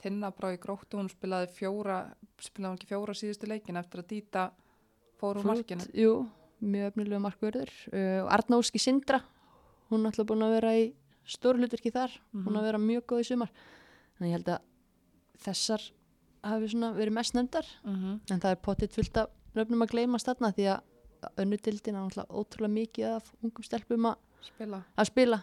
[0.00, 2.02] Tinna Brá í gróttu, hún spilaði fjóra
[2.40, 4.44] spilaði hún ekki fjóra síðustu leikin eftir að Dita
[5.20, 5.84] fór úr markinu?
[5.92, 6.12] jú,
[6.60, 9.20] mjög efnilega markverður uh, og Arna Óski Sindra
[9.90, 10.90] hún er alltaf búin að vera í
[11.30, 12.12] stórhlutverki þar.
[12.32, 12.44] Mhm.
[12.44, 13.50] búin að vera mjög góð í sumar.
[14.16, 14.60] Þannig ég held að
[15.44, 15.82] þessar
[16.42, 16.66] hafi
[16.96, 17.66] verið mest nefndar.
[17.84, 18.20] Mm -hmm.
[18.30, 20.80] en það er pottitt fullt af nöfnum að gleymast þarna því að
[21.38, 25.40] önnudildin er náttúrulega ótrúlega mikið af ungum stelpum að, spila að spila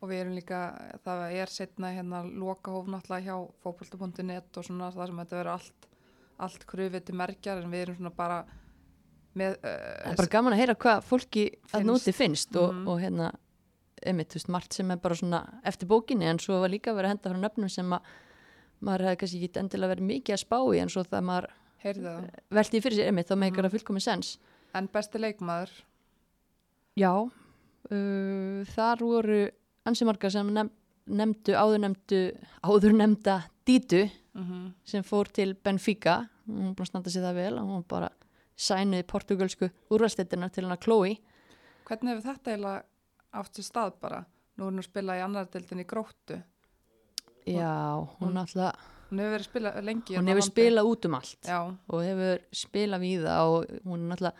[0.00, 0.58] og við erum líka,
[1.04, 5.88] það er setna hérna lokahóf náttúrulega hjá fókbalta.net og svona það sem þetta verður allt
[6.38, 8.38] allt krufið til merkjar en við erum svona bara
[9.38, 11.88] með það uh, er bara gaman að heyra hvað fólki að Finnst.
[11.90, 12.88] núti finnst og, Mhm.
[12.88, 13.32] og hérna
[14.06, 17.08] einmitt, þú veist, margt sem er bara svona eftir bókinni en svo var líka verið
[17.10, 18.00] að henda frá nöfnum sem að
[18.80, 21.48] maður hefði kannski ekki endilega verið mikið að spá í en svo það maður
[21.82, 23.66] það, velti í fyrir sér einmitt þá meikar Mhm.
[23.66, 24.38] það fullkomið sens
[24.74, 25.70] en besti leikmaður
[26.98, 29.40] já, uh, þar voru
[29.88, 30.70] ansi margar sem nefn,
[31.08, 32.22] nefndu áður nefndu
[32.64, 33.38] áður nefnda
[33.68, 34.72] Dítu Mhm.
[34.84, 38.08] sem fór til Benfica hún er búin að standa sér það vel og hún bara
[38.56, 41.18] sænuði portugalsku úrvastettina til hana Chloe
[41.88, 42.82] Hvernig hefur þetta eiginlega
[43.34, 44.24] átt sér stað bara?
[44.58, 46.42] Nú er hún að spila í annar deildin í gróttu.
[47.46, 48.76] já, hún, Hún- alltaf
[49.10, 50.16] Hún hefur verið að spila lengi.
[50.16, 54.16] hún hefur spilað út um allt Já, og hefur spilað við það og hún er
[54.16, 54.32] náttúrulega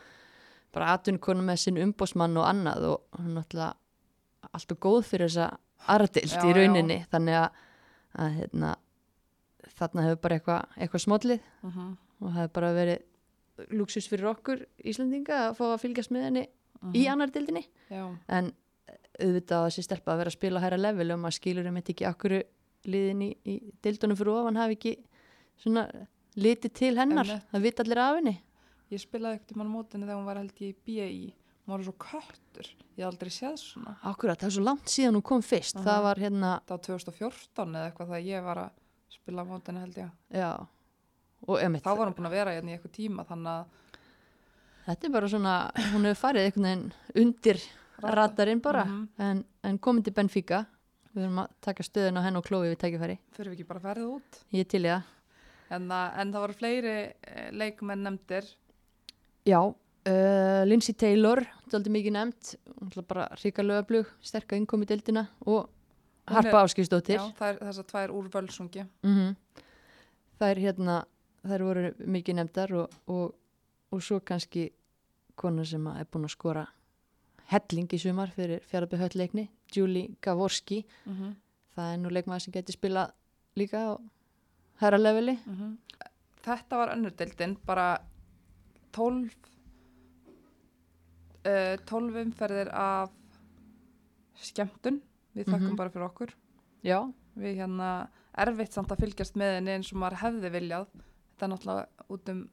[0.74, 5.48] bara atvinnukonu með sinn umbósmann og annað og hún er náttúrulega alltaf góð fyrir þessa
[5.94, 6.98] ardilt Já, í rauninni.
[7.12, 7.64] Þannig að,
[8.18, 8.74] að hérna,
[9.78, 11.90] þarna hefur bara eitthvað eitthva smollið mhm,
[12.20, 16.44] og það hefur bara verið luxus fyrir okkur Íslandinga að fá að fylgjast með henni
[16.46, 17.08] í mhm.
[17.10, 18.52] annar dildinni Já, en
[19.18, 21.94] auðvitað að þessi stelpa að vera að spila hæra level og maður skilur um þetta
[21.94, 22.34] ekki akkur
[22.88, 24.92] liðin í, í dildunum fyrir ofan hafi ekki
[25.58, 25.88] svona
[26.38, 27.26] litið til hennar.
[27.26, 27.48] Einmitt.
[27.50, 28.34] það vita allir af henni
[28.90, 31.34] ég spilaði ekkert um hann mótinu þegar hún var held ég í BI.
[31.66, 32.68] Hún var svo köttur.
[32.96, 33.96] Ég hef aldrei séð svona.
[34.08, 35.84] Akkurat, það er svo langt síðan hún kom fyrst Aha.
[35.84, 38.70] það var hérna, Það var 2014 eða eitthvað þegar ég var að
[39.18, 40.10] spila mótinu held ég.
[40.32, 40.66] já
[41.48, 43.66] og emitt, Þá var hún búin að vera hérna í eitthvað tíma þannig að
[44.88, 45.52] þetta er bara svona
[45.92, 47.60] hún hefur farið einhvern veginn undir
[48.02, 49.08] radarinn bara Mhm.
[49.18, 50.64] en, en komin til Benfica
[51.14, 53.80] við höfum að taka stöðun á henn og klói við tækifæri fyrir við ekki bara
[53.80, 54.40] ferðið út.
[54.52, 55.02] ég til í
[55.70, 58.46] En, að, en það voru fleiri eh, leikmenn nefndir.
[59.48, 62.54] Já, uh, Lindsay Taylor, þetta er aldrei mikið nefnt,
[63.08, 65.68] bara ríkalöga blug, sterka innkomi dildina og
[66.28, 67.16] Harpa er- Áskistóttir.
[67.16, 68.86] Já, það er þessar tvær úr völsungi.
[69.02, 69.36] Mm
[70.38, 70.96] Það er hérna,
[71.48, 73.32] þær voru mikið nefndar og, og,
[73.90, 74.68] og svo kannski
[75.34, 76.66] kona sem að er búin að skora
[77.50, 80.84] helling í sumar fyrir fjaraðbyrð höllleikni, Julie Gavorski.
[81.06, 81.32] Mm
[81.78, 83.10] Það er nú leikmaður sem getur spilað
[83.56, 83.92] líka á
[84.82, 85.36] herra leveli.
[85.46, 85.76] Mhm.
[86.42, 87.98] Þetta var önnur deildin, bara
[88.92, 89.34] 12
[91.46, 93.10] uh, 12 umferðir af
[94.38, 95.00] skemmtun,
[95.34, 95.76] við þakkum Mhm.
[95.76, 96.32] bara fyrir okkur.
[96.84, 97.00] Já,
[97.36, 98.08] við hérna
[98.38, 100.86] erfitt samt að fylgjast með henni eins og maður hefði viljað.
[101.34, 102.48] Þetta er náttúrulega út um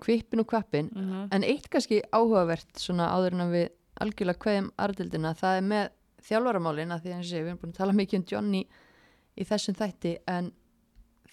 [0.00, 0.90] kvippin og kvappin.
[0.94, 3.68] mm En eitt kannski áhugavert svona áður en að við
[4.00, 5.90] algjörlega kveðum arðildina, það er með
[6.26, 8.66] þjálfaramálin að því að við erum búin að tala mikið um Johnny
[9.36, 10.52] í þessum þætti en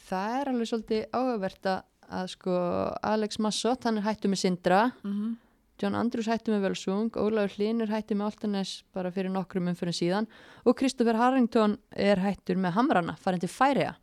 [0.10, 1.84] það er alveg svolítið áhugavert að,
[2.14, 2.58] að sko
[3.04, 4.82] Alex Massot, hann er hættu með Sindra.
[5.04, 5.34] -hmm.
[5.82, 7.10] John Andrews hættu með Völsung.
[7.18, 10.28] Ólafur Hlynur hættu með Altanes bara fyrir nokkrum umfyrir síðan.
[10.66, 13.96] Og Kristoffer Harrington er hættur með Hamrana farin til Færiða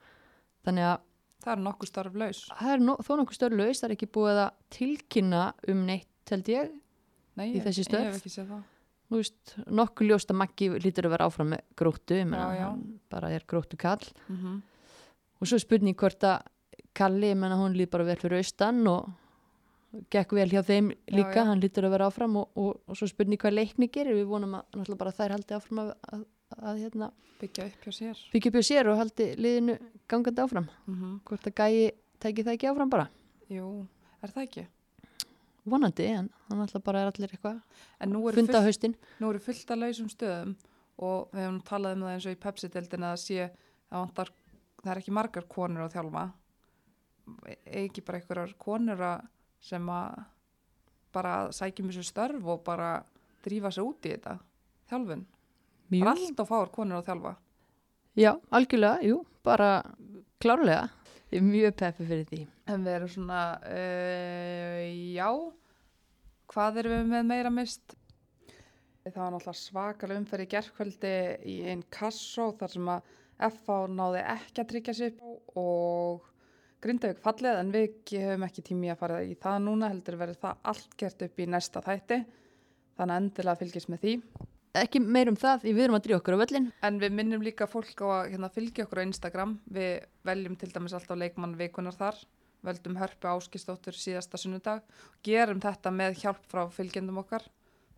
[0.67, 0.99] þannig að
[1.41, 2.41] það er nokkuð starf laus.
[2.59, 6.49] það er no, þó nokkuð störlaus, það er ekki búið að tilkynna um neitt held
[6.53, 6.71] ég
[7.37, 8.05] Nei, Í ég, þessi ég störf?
[8.11, 8.63] hef ekki séð það.
[9.11, 12.77] Þú veist, nokkuð ljóst að Maggi lítur að vera áfram með gróttu, ég meina,
[13.09, 14.05] bara er gróttu kall.
[14.29, 14.63] mm
[15.41, 16.43] Og svo spurning hvort að
[16.97, 19.09] Kalli, ég meina, hún líð bara vel fyrir austan og
[20.11, 21.47] gekk vel hjá þeim líka, já.
[21.49, 24.59] hann lítur að vera áfram og, og, og svo spurning hvað leikni gerir, við vonum
[24.59, 26.27] að náttúrulega bara þær haldi áfram að, að,
[26.61, 27.09] að hérna,
[27.41, 29.79] byggja upp hjá sér byggja upp hjá sér og haldi liðinu
[30.11, 30.69] gangandi áfram.
[30.87, 31.91] mm Hvort að gæi
[32.23, 33.09] tæki það ekki áfram bara.
[33.51, 33.71] Jú,
[34.21, 34.67] er það ekki?
[35.71, 37.61] Vonandi, en hann alltaf bara er allir eitthvað
[38.35, 38.95] funda á fullt, haustin.
[39.21, 40.55] nú eru fullt af lausum stöðum
[41.01, 43.49] og við hefum talað um það eins og í Pepsi-deildin að sé
[43.91, 46.25] að það er ekki margar konur að þjálfa
[47.67, 49.05] ekki bara einhverjar konur
[49.61, 50.23] sem að
[51.15, 53.03] bara sækjum þessu störf og bara
[53.45, 54.39] drífa sig út í þetta
[54.91, 55.27] þjálfun.
[55.91, 57.35] Það er alltaf fáar konur að þjálfa.
[58.19, 59.71] Já, algjörlega, jú, bara
[60.43, 60.91] klárlega.
[61.31, 62.41] Ég er mjög peppi fyrir því.
[62.71, 64.81] En við erum svona, uh,
[65.15, 65.29] já,
[66.51, 67.95] hvað erum við með meira mist?
[69.07, 71.13] Það var náttúrulega svakalega umferð í gerðkvöldi
[71.49, 73.15] í einn kassó þar sem að
[73.51, 75.15] FH náði ekki að tryggja sér
[75.59, 76.27] og
[76.81, 80.71] Grindavík fallið en við hefum ekki tími að fara í það núna heldur verður það
[80.73, 82.23] allt gert upp í næsta þætti
[82.97, 84.15] þannig að endilega fylgjast með því.
[84.81, 86.67] Ekki meir um það, við erum að dríja okkur á völlin.
[86.87, 89.57] En við minnum líka fólk á að hérna, fylgja okkur á Instagram.
[89.67, 92.21] Við veljum til dæmis alltaf leikmann vikunar þar.
[92.63, 94.85] Veldum hörpu áskistóttur síðasta sunnudag.
[95.27, 97.49] Gerum þetta með hjálp frá fylgjendum okkar.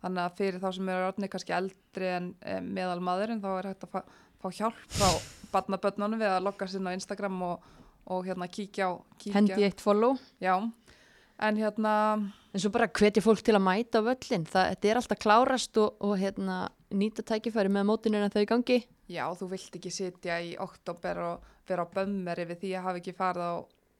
[0.01, 3.49] Þannig að fyrir þá sem eru orðni kannski eldri en e, meðal maður en þá
[3.53, 4.01] er hægt að fá,
[4.41, 5.07] fá hjálp frá
[5.53, 7.69] barnabönnunum við að logga sinna á Instagram og,
[8.07, 8.91] og hérna kíkja á.
[9.17, 9.33] Kíkja.
[9.37, 10.17] Hendi eitt follow.
[10.41, 10.57] Já,
[11.39, 14.43] en hérna, En svo bara hvetja fólk til að mæta völlin.
[14.45, 16.57] Það, þetta er alltaf klárast og, og hérna,
[16.93, 18.83] nýta tækifæri með mótinu en þau gangi.
[19.09, 23.01] já, þú vilt ekki sitja í oktober og vera á bömmeri við því að hafa
[23.01, 23.55] ekki farið á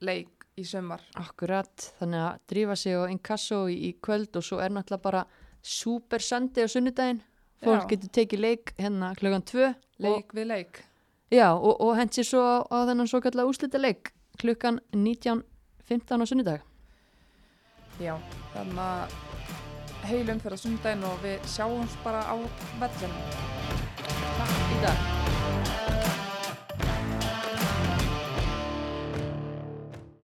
[0.06, 1.02] leik í sumar.
[1.18, 5.24] Akkurat, þannig að drífa sig á inkasso í, í kvöld og svo er náttúrulega bara
[5.62, 7.22] super sandi á sunnudaginn.
[7.64, 7.90] Fólk Já.
[7.94, 9.72] getur tekið leik hérna klukkan tvö.
[9.98, 10.82] Leik við leik.
[11.32, 16.26] Já, og, og hendi sér svo á, þennan svo kallar úslita leik klukkan 19.15 á
[16.28, 16.60] sunnudag.
[18.02, 18.16] Já,
[18.52, 19.18] þannig að
[20.10, 22.34] heilum fyrir sunnudaginn og við sjáumst bara á
[22.80, 23.22] vellinum.
[24.04, 25.23] Takk í dag.